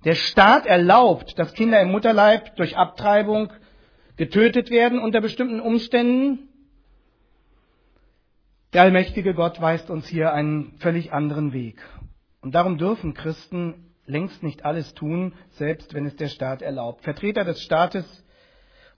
Der 0.05 0.17
Staat 0.17 0.67
erlaubt, 0.67 1.39
dass 1.39 1.55
Kinder 1.55 1.81
im 1.81 1.93
Mutterleib 1.93 2.57
durch 2.57 2.77
Abtreibung 2.77 3.53
getötet 4.17 4.71
werden 4.71 4.99
unter 4.99 5.21
bestimmten 5.21 5.61
Umständen. 5.61 6.49
Der 8.73 8.83
allmächtige 8.83 9.35
Gott 9.35 9.61
weist 9.61 9.89
uns 9.89 10.09
hier 10.09 10.33
einen 10.33 10.77
völlig 10.79 11.13
anderen 11.13 11.53
Weg. 11.53 11.81
Und 12.41 12.57
darum 12.57 12.77
dürfen 12.77 13.15
Christen 13.15 13.95
längst 14.05 14.43
nicht 14.43 14.65
alles 14.65 14.95
tun, 14.95 15.35
selbst 15.51 15.95
wenn 15.95 16.07
es 16.07 16.17
der 16.17 16.27
Staat 16.27 16.61
erlaubt. 16.61 17.05
Vertreter 17.05 17.45
des 17.45 17.63
Staates 17.63 18.25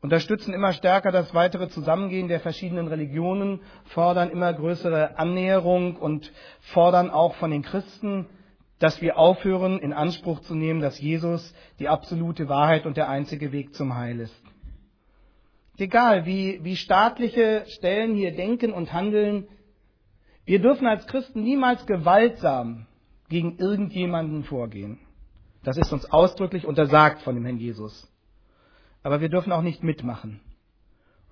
unterstützen 0.03 0.53
immer 0.53 0.73
stärker 0.73 1.13
das 1.13 1.33
weitere 1.33 1.69
Zusammengehen 1.69 2.29
der 2.29 2.41
verschiedenen 2.41 2.89
Religionen, 2.89 3.61
fordern 3.85 4.31
immer 4.31 4.53
größere 4.53 5.17
Annäherung 5.17 5.97
und 5.97 6.31
fordern 6.61 7.09
auch 7.09 7.37
von 7.37 7.53
den 7.53 7.63
Christen, 7.63 8.27
dass 8.81 9.01
wir 9.01 9.17
aufhören, 9.17 9.79
in 9.79 9.93
Anspruch 9.93 10.41
zu 10.41 10.57
nehmen, 10.57 10.81
dass 10.81 11.01
Jesus 11.01 11.55
die 11.79 11.89
absolute 11.89 12.49
Wahrheit 12.49 12.85
und 12.85 12.97
der 12.97 13.09
einzige 13.09 13.53
Weg 13.53 13.75
zum 13.75 13.95
Heil 13.95 14.19
ist. 14.19 14.43
Egal, 15.79 16.27
wie, 16.27 16.61
wie 16.65 16.77
staatliche 16.77 17.65
Stellen 17.69 18.15
hier 18.17 18.35
denken 18.35 18.73
und 18.73 18.93
handeln, 18.93 19.47
wir 20.45 20.61
dürfen 20.61 20.89
als 20.89 21.07
Christen 21.07 21.45
niemals 21.45 21.87
gewaltsam 21.87 22.87
gegen 23.29 23.57
irgendjemanden 23.59 24.43
vorgehen. 24.43 24.99
Das 25.63 25.77
ist 25.77 25.93
uns 25.93 26.11
ausdrücklich 26.11 26.67
untersagt 26.67 27.23
von 27.23 27.37
dem 27.37 27.45
Herrn 27.45 27.59
Jesus. 27.59 28.13
Aber 29.03 29.21
wir 29.21 29.29
dürfen 29.29 29.53
auch 29.53 29.63
nicht 29.63 29.83
mitmachen. 29.83 30.41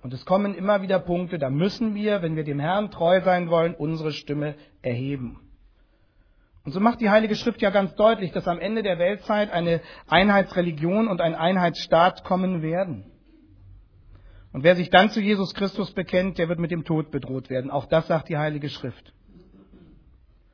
Und 0.01 0.13
es 0.13 0.25
kommen 0.25 0.55
immer 0.55 0.81
wieder 0.81 0.99
Punkte, 0.99 1.37
da 1.37 1.49
müssen 1.49 1.93
wir, 1.93 2.21
wenn 2.21 2.35
wir 2.35 2.43
dem 2.43 2.59
Herrn 2.59 2.89
treu 2.89 3.21
sein 3.21 3.49
wollen, 3.49 3.75
unsere 3.75 4.11
Stimme 4.11 4.55
erheben. 4.81 5.39
Und 6.63 6.73
so 6.73 6.79
macht 6.79 7.01
die 7.01 7.09
Heilige 7.09 7.35
Schrift 7.35 7.61
ja 7.61 7.69
ganz 7.69 7.95
deutlich, 7.95 8.31
dass 8.31 8.47
am 8.47 8.59
Ende 8.59 8.83
der 8.83 8.99
Weltzeit 8.99 9.51
eine 9.51 9.81
Einheitsreligion 10.07 11.07
und 11.07 11.21
ein 11.21 11.35
Einheitsstaat 11.35 12.23
kommen 12.23 12.61
werden. 12.61 13.05
Und 14.53 14.63
wer 14.63 14.75
sich 14.75 14.89
dann 14.89 15.09
zu 15.09 15.21
Jesus 15.21 15.53
Christus 15.53 15.91
bekennt, 15.93 16.37
der 16.37 16.49
wird 16.49 16.59
mit 16.59 16.71
dem 16.71 16.83
Tod 16.83 17.09
bedroht 17.09 17.49
werden. 17.49 17.71
Auch 17.71 17.85
das 17.85 18.07
sagt 18.07 18.29
die 18.29 18.37
Heilige 18.37 18.69
Schrift. 18.69 19.13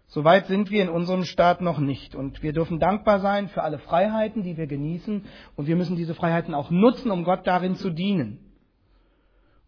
Soweit 0.07 0.47
sind 0.47 0.71
wir 0.71 0.81
in 0.81 0.89
unserem 0.89 1.25
Staat 1.25 1.59
noch 1.61 1.79
nicht. 1.79 2.15
Und 2.15 2.41
wir 2.41 2.53
dürfen 2.53 2.79
dankbar 2.79 3.19
sein 3.19 3.49
für 3.49 3.63
alle 3.63 3.77
Freiheiten, 3.77 4.41
die 4.41 4.55
wir 4.55 4.67
genießen. 4.67 5.25
Und 5.55 5.67
wir 5.67 5.75
müssen 5.75 5.97
diese 5.97 6.15
Freiheiten 6.15 6.53
auch 6.53 6.71
nutzen, 6.71 7.11
um 7.11 7.25
Gott 7.25 7.45
darin 7.45 7.75
zu 7.75 7.89
dienen. 7.89 8.39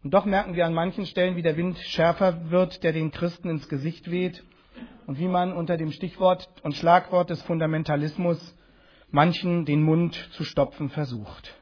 Und 0.02 0.14
doch 0.14 0.24
merken 0.24 0.54
wir 0.54 0.64
an 0.64 0.72
manchen 0.72 1.04
Stellen, 1.04 1.36
wie 1.36 1.42
der 1.42 1.58
Wind 1.58 1.78
schärfer 1.78 2.50
wird, 2.50 2.82
der 2.82 2.92
den 2.92 3.10
Christen 3.10 3.50
ins 3.50 3.68
Gesicht 3.68 4.10
weht. 4.10 4.42
Und 5.06 5.18
wie 5.18 5.28
man 5.28 5.52
unter 5.52 5.76
dem 5.76 5.92
Stichwort 5.92 6.48
und 6.62 6.74
Schlagwort 6.74 7.28
des 7.28 7.42
Fundamentalismus 7.42 8.56
manchen 9.10 9.66
den 9.66 9.82
Mund 9.82 10.14
zu 10.32 10.44
stopfen 10.44 10.88
versucht. 10.88 11.54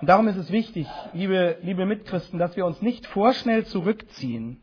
Und 0.00 0.08
darum 0.08 0.28
ist 0.28 0.36
es 0.36 0.50
wichtig, 0.50 0.86
liebe, 1.14 1.56
liebe 1.62 1.86
Mitchristen, 1.86 2.38
dass 2.38 2.56
wir 2.56 2.66
uns 2.66 2.82
nicht 2.82 3.06
vorschnell 3.06 3.64
zurückziehen. 3.64 4.60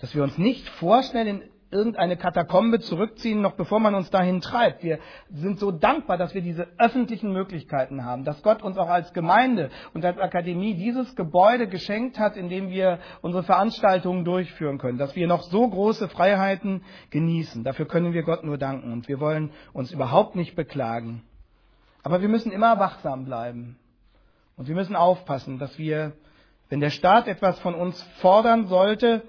Dass 0.00 0.14
wir 0.14 0.22
uns 0.22 0.36
nicht 0.36 0.68
vorschnell 0.68 1.26
in 1.28 1.42
irgendeine 1.70 2.16
Katakombe 2.16 2.80
zurückziehen, 2.80 3.42
noch 3.42 3.52
bevor 3.52 3.78
man 3.78 3.94
uns 3.94 4.10
dahin 4.10 4.40
treibt. 4.40 4.82
Wir 4.82 4.98
sind 5.30 5.58
so 5.58 5.70
dankbar, 5.70 6.16
dass 6.16 6.34
wir 6.34 6.40
diese 6.40 6.66
öffentlichen 6.78 7.32
Möglichkeiten 7.32 8.04
haben, 8.04 8.24
dass 8.24 8.42
Gott 8.42 8.62
uns 8.62 8.78
auch 8.78 8.88
als 8.88 9.12
Gemeinde 9.12 9.70
und 9.92 10.04
als 10.04 10.18
Akademie 10.18 10.74
dieses 10.74 11.14
Gebäude 11.14 11.68
geschenkt 11.68 12.18
hat, 12.18 12.36
in 12.36 12.48
dem 12.48 12.70
wir 12.70 13.00
unsere 13.20 13.42
Veranstaltungen 13.42 14.24
durchführen 14.24 14.78
können, 14.78 14.98
dass 14.98 15.14
wir 15.14 15.26
noch 15.26 15.42
so 15.42 15.68
große 15.68 16.08
Freiheiten 16.08 16.82
genießen. 17.10 17.64
Dafür 17.64 17.86
können 17.86 18.14
wir 18.14 18.22
Gott 18.22 18.44
nur 18.44 18.56
danken 18.56 18.92
und 18.92 19.08
wir 19.08 19.20
wollen 19.20 19.50
uns 19.72 19.92
überhaupt 19.92 20.36
nicht 20.36 20.56
beklagen. 20.56 21.22
Aber 22.02 22.22
wir 22.22 22.28
müssen 22.28 22.52
immer 22.52 22.78
wachsam 22.78 23.26
bleiben 23.26 23.78
und 24.56 24.68
wir 24.68 24.74
müssen 24.74 24.96
aufpassen, 24.96 25.58
dass 25.58 25.78
wir, 25.78 26.12
wenn 26.70 26.80
der 26.80 26.90
Staat 26.90 27.28
etwas 27.28 27.58
von 27.60 27.74
uns 27.74 28.02
fordern 28.20 28.68
sollte, 28.68 29.22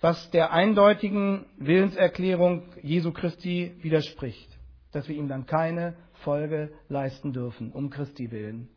was 0.00 0.30
der 0.30 0.52
eindeutigen 0.52 1.46
Willenserklärung 1.56 2.62
Jesu 2.82 3.12
Christi 3.12 3.74
widerspricht, 3.82 4.48
dass 4.92 5.08
wir 5.08 5.16
ihm 5.16 5.28
dann 5.28 5.46
keine 5.46 5.94
Folge 6.24 6.70
leisten 6.88 7.32
dürfen, 7.32 7.72
um 7.72 7.90
Christi 7.90 8.30
willen. 8.30 8.68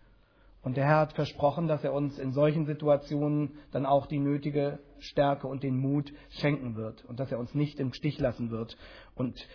Und 0.64 0.78
der 0.78 0.86
Herr 0.86 1.00
hat 1.00 1.14
versprochen, 1.14 1.68
dass 1.68 1.84
er 1.84 1.94
uns 1.94 2.20
in 2.20 2.34
solchen 2.34 2.66
Situationen 2.66 3.58
dann 3.72 3.86
auch 3.86 4.06
die 4.06 4.20
nötige 4.20 4.80
Stärke 5.00 5.48
und 5.48 5.64
den 5.64 5.78
Mut 5.78 6.14
schenken 6.30 6.76
wird 6.76 7.04
und 7.06 7.20
dass 7.20 7.32
er 7.32 7.40
uns 7.40 7.56
nicht 7.56 7.80
im 7.80 7.94
Stich 7.94 8.20
lassen 8.20 8.52
wird 8.52 8.78
und 9.16 9.48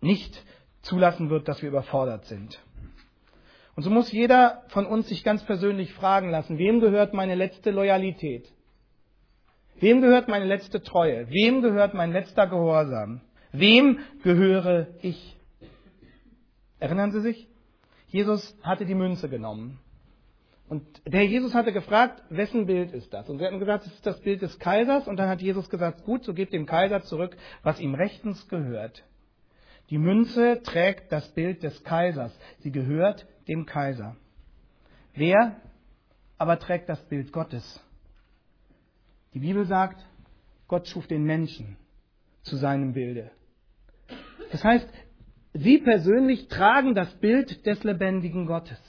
nicht 0.00 0.44
zulassen 0.82 1.30
wird, 1.30 1.48
dass 1.48 1.62
wir 1.62 1.68
überfordert 1.68 2.24
sind. 2.24 2.60
Und 3.76 3.84
so 3.84 3.90
muss 3.90 4.10
jeder 4.10 4.64
von 4.68 4.86
uns 4.86 5.08
sich 5.08 5.22
ganz 5.22 5.44
persönlich 5.44 5.92
fragen 5.92 6.30
lassen, 6.30 6.58
wem 6.58 6.80
gehört 6.80 7.14
meine 7.14 7.36
letzte 7.36 7.70
Loyalität? 7.70 8.52
Wem 9.80 10.00
gehört 10.00 10.28
meine 10.28 10.44
letzte 10.44 10.82
Treue? 10.82 11.28
Wem 11.30 11.62
gehört 11.62 11.94
mein 11.94 12.12
letzter 12.12 12.46
Gehorsam? 12.46 13.20
Wem 13.52 14.00
gehöre 14.22 14.88
ich? 15.02 15.36
Erinnern 16.80 17.12
Sie 17.12 17.20
sich? 17.20 17.48
Jesus 18.08 18.56
hatte 18.62 18.86
die 18.86 18.94
Münze 18.94 19.28
genommen. 19.28 19.78
Und 20.68 20.84
der 21.06 21.24
Jesus 21.24 21.54
hatte 21.54 21.72
gefragt, 21.72 22.22
wessen 22.28 22.66
Bild 22.66 22.92
ist 22.92 23.12
das? 23.14 23.28
Und 23.28 23.38
sie 23.38 23.46
hatten 23.46 23.58
gesagt, 23.58 23.86
es 23.86 23.94
ist 23.94 24.06
das 24.06 24.20
Bild 24.20 24.42
des 24.42 24.58
Kaisers. 24.58 25.08
Und 25.08 25.16
dann 25.16 25.28
hat 25.28 25.40
Jesus 25.40 25.70
gesagt, 25.70 26.04
gut, 26.04 26.24
so 26.24 26.34
gebt 26.34 26.52
dem 26.52 26.66
Kaiser 26.66 27.02
zurück, 27.02 27.36
was 27.62 27.80
ihm 27.80 27.94
rechtens 27.94 28.48
gehört. 28.48 29.02
Die 29.88 29.96
Münze 29.98 30.60
trägt 30.62 31.10
das 31.10 31.32
Bild 31.32 31.62
des 31.62 31.82
Kaisers. 31.84 32.38
Sie 32.58 32.70
gehört 32.70 33.26
dem 33.46 33.64
Kaiser. 33.64 34.16
Wer 35.14 35.56
aber 36.36 36.58
trägt 36.58 36.88
das 36.90 37.02
Bild 37.08 37.32
Gottes? 37.32 37.82
Die 39.38 39.46
Bibel 39.46 39.66
sagt, 39.66 40.04
Gott 40.66 40.88
schuf 40.88 41.06
den 41.06 41.22
Menschen 41.22 41.76
zu 42.42 42.56
seinem 42.56 42.92
Bilde. 42.92 43.30
Das 44.50 44.64
heißt, 44.64 44.88
Sie 45.52 45.78
persönlich 45.78 46.48
tragen 46.48 46.96
das 46.96 47.14
Bild 47.20 47.64
des 47.64 47.84
lebendigen 47.84 48.46
Gottes. 48.46 48.80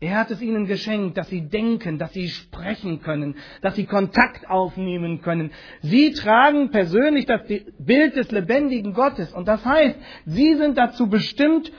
Er 0.00 0.18
hat 0.18 0.32
es 0.32 0.42
ihnen 0.42 0.66
geschenkt, 0.66 1.16
dass 1.16 1.28
sie 1.28 1.42
denken, 1.42 1.98
dass 1.98 2.12
sie 2.12 2.28
sprechen 2.28 3.02
können, 3.02 3.36
dass 3.62 3.76
sie 3.76 3.86
Kontakt 3.86 4.50
aufnehmen 4.50 5.22
können. 5.22 5.52
Sie 5.80 6.12
tragen 6.12 6.72
persönlich 6.72 7.26
das 7.26 7.42
Bild 7.78 8.16
des 8.16 8.32
lebendigen 8.32 8.94
Gottes. 8.94 9.32
Und 9.32 9.46
das 9.46 9.64
heißt, 9.64 9.96
sie 10.26 10.54
sind 10.56 10.76
dazu 10.76 11.08
bestimmt, 11.08 11.70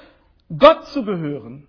Gott 0.57 0.85
zu 0.87 1.03
gehören. 1.03 1.67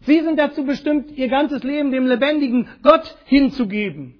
Sie 0.00 0.20
sind 0.20 0.38
dazu 0.38 0.64
bestimmt, 0.64 1.10
ihr 1.12 1.28
ganzes 1.28 1.62
Leben 1.64 1.92
dem 1.92 2.06
lebendigen 2.06 2.66
Gott 2.82 3.16
hinzugeben. 3.26 4.17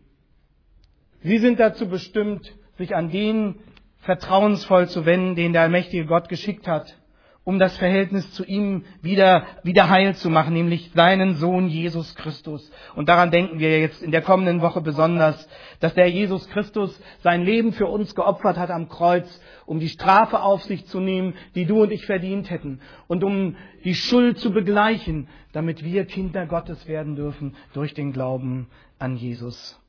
Sie 1.22 1.38
sind 1.38 1.58
dazu 1.58 1.88
bestimmt, 1.88 2.54
sich 2.76 2.94
an 2.94 3.10
den 3.10 3.56
vertrauensvoll 3.98 4.88
zu 4.88 5.04
wenden, 5.04 5.34
den 5.34 5.52
der 5.52 5.62
allmächtige 5.62 6.06
Gott 6.06 6.28
geschickt 6.28 6.68
hat, 6.68 6.96
um 7.42 7.58
das 7.58 7.76
Verhältnis 7.76 8.30
zu 8.32 8.44
ihm 8.44 8.84
wieder, 9.02 9.44
wieder 9.64 9.88
heil 9.88 10.14
zu 10.14 10.30
machen, 10.30 10.54
nämlich 10.54 10.92
seinen 10.94 11.34
Sohn 11.34 11.66
Jesus 11.66 12.14
Christus. 12.14 12.70
Und 12.94 13.08
daran 13.08 13.32
denken 13.32 13.58
wir 13.58 13.80
jetzt 13.80 14.00
in 14.00 14.12
der 14.12 14.22
kommenden 14.22 14.60
Woche 14.60 14.80
besonders, 14.80 15.48
dass 15.80 15.92
der 15.94 16.08
Jesus 16.08 16.48
Christus 16.50 17.00
sein 17.22 17.42
Leben 17.42 17.72
für 17.72 17.86
uns 17.86 18.14
geopfert 18.14 18.56
hat 18.56 18.70
am 18.70 18.88
Kreuz, 18.88 19.40
um 19.66 19.80
die 19.80 19.88
Strafe 19.88 20.40
auf 20.40 20.62
sich 20.62 20.86
zu 20.86 21.00
nehmen, 21.00 21.34
die 21.56 21.64
du 21.64 21.82
und 21.82 21.90
ich 21.90 22.06
verdient 22.06 22.48
hätten, 22.48 22.80
und 23.08 23.24
um 23.24 23.56
die 23.82 23.96
Schuld 23.96 24.38
zu 24.38 24.52
begleichen, 24.52 25.26
damit 25.52 25.82
wir 25.82 26.04
Kinder 26.04 26.46
Gottes 26.46 26.86
werden 26.86 27.16
dürfen 27.16 27.56
durch 27.72 27.92
den 27.92 28.12
Glauben 28.12 28.68
an 29.00 29.16
Jesus. 29.16 29.80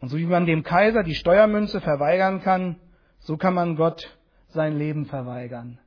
Und 0.00 0.08
so 0.08 0.18
wie 0.18 0.26
man 0.26 0.46
dem 0.46 0.62
Kaiser 0.62 1.02
die 1.02 1.14
Steuermünze 1.14 1.80
verweigern 1.80 2.42
kann, 2.42 2.76
so 3.18 3.36
kann 3.36 3.54
man 3.54 3.76
Gott 3.76 4.16
sein 4.48 4.78
Leben 4.78 5.06
verweigern. 5.06 5.78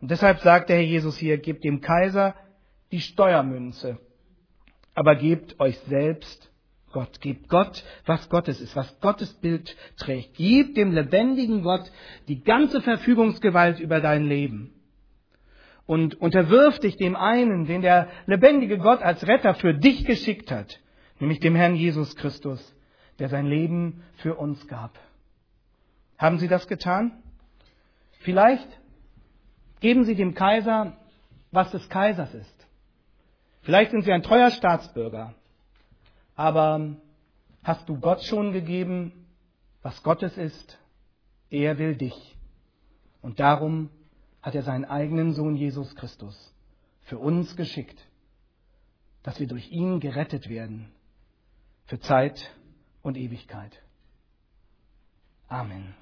Und 0.00 0.10
deshalb 0.10 0.40
sagt 0.40 0.68
der 0.68 0.76
Herr 0.76 0.84
Jesus 0.84 1.16
hier, 1.16 1.38
gebt 1.38 1.64
dem 1.64 1.80
Kaiser 1.80 2.34
die 2.92 3.00
Steuermünze, 3.00 3.98
aber 4.94 5.16
gebt 5.16 5.58
euch 5.58 5.78
selbst 5.80 6.50
Gott. 6.92 7.20
Gebt 7.20 7.48
Gott, 7.48 7.84
was 8.06 8.28
Gottes 8.30 8.60
ist, 8.60 8.74
was 8.76 9.00
Gottes 9.00 9.34
Bild 9.34 9.76
trägt. 9.98 10.34
Gib 10.34 10.74
dem 10.76 10.92
lebendigen 10.92 11.62
Gott 11.62 11.90
die 12.28 12.42
ganze 12.42 12.80
Verfügungsgewalt 12.80 13.80
über 13.80 14.00
dein 14.00 14.24
Leben. 14.24 14.72
Und 15.86 16.20
unterwirf 16.20 16.78
dich 16.80 16.96
dem 16.96 17.14
einen, 17.14 17.66
den 17.66 17.82
der 17.82 18.08
lebendige 18.26 18.78
Gott 18.78 19.02
als 19.02 19.26
Retter 19.26 19.54
für 19.54 19.74
dich 19.74 20.04
geschickt 20.04 20.50
hat, 20.50 20.80
nämlich 21.20 21.38
dem 21.40 21.54
Herrn 21.54 21.76
Jesus 21.76 22.16
Christus, 22.16 22.75
der 23.18 23.28
sein 23.28 23.46
Leben 23.46 24.02
für 24.16 24.34
uns 24.34 24.66
gab. 24.68 24.98
Haben 26.18 26.38
Sie 26.38 26.48
das 26.48 26.66
getan? 26.66 27.22
Vielleicht 28.20 28.68
geben 29.80 30.04
Sie 30.04 30.14
dem 30.14 30.34
Kaiser, 30.34 30.96
was 31.50 31.70
des 31.70 31.88
Kaisers 31.88 32.34
ist. 32.34 32.66
Vielleicht 33.62 33.90
sind 33.90 34.02
Sie 34.02 34.12
ein 34.12 34.22
treuer 34.22 34.50
Staatsbürger, 34.50 35.34
aber 36.34 36.96
hast 37.62 37.88
du 37.88 37.98
Gott 37.98 38.22
schon 38.22 38.52
gegeben, 38.52 39.12
was 39.82 40.02
Gottes 40.02 40.36
ist? 40.36 40.78
Er 41.50 41.78
will 41.78 41.96
dich. 41.96 42.36
Und 43.22 43.40
darum 43.40 43.90
hat 44.42 44.54
er 44.54 44.62
seinen 44.62 44.84
eigenen 44.84 45.32
Sohn 45.32 45.56
Jesus 45.56 45.94
Christus 45.96 46.54
für 47.02 47.18
uns 47.18 47.56
geschickt, 47.56 47.98
dass 49.22 49.40
wir 49.40 49.46
durch 49.46 49.70
ihn 49.70 50.00
gerettet 50.00 50.48
werden 50.48 50.92
für 51.86 51.98
Zeit 52.00 52.52
und 53.06 53.16
Ewigkeit. 53.16 53.82
Amen. 55.48 55.94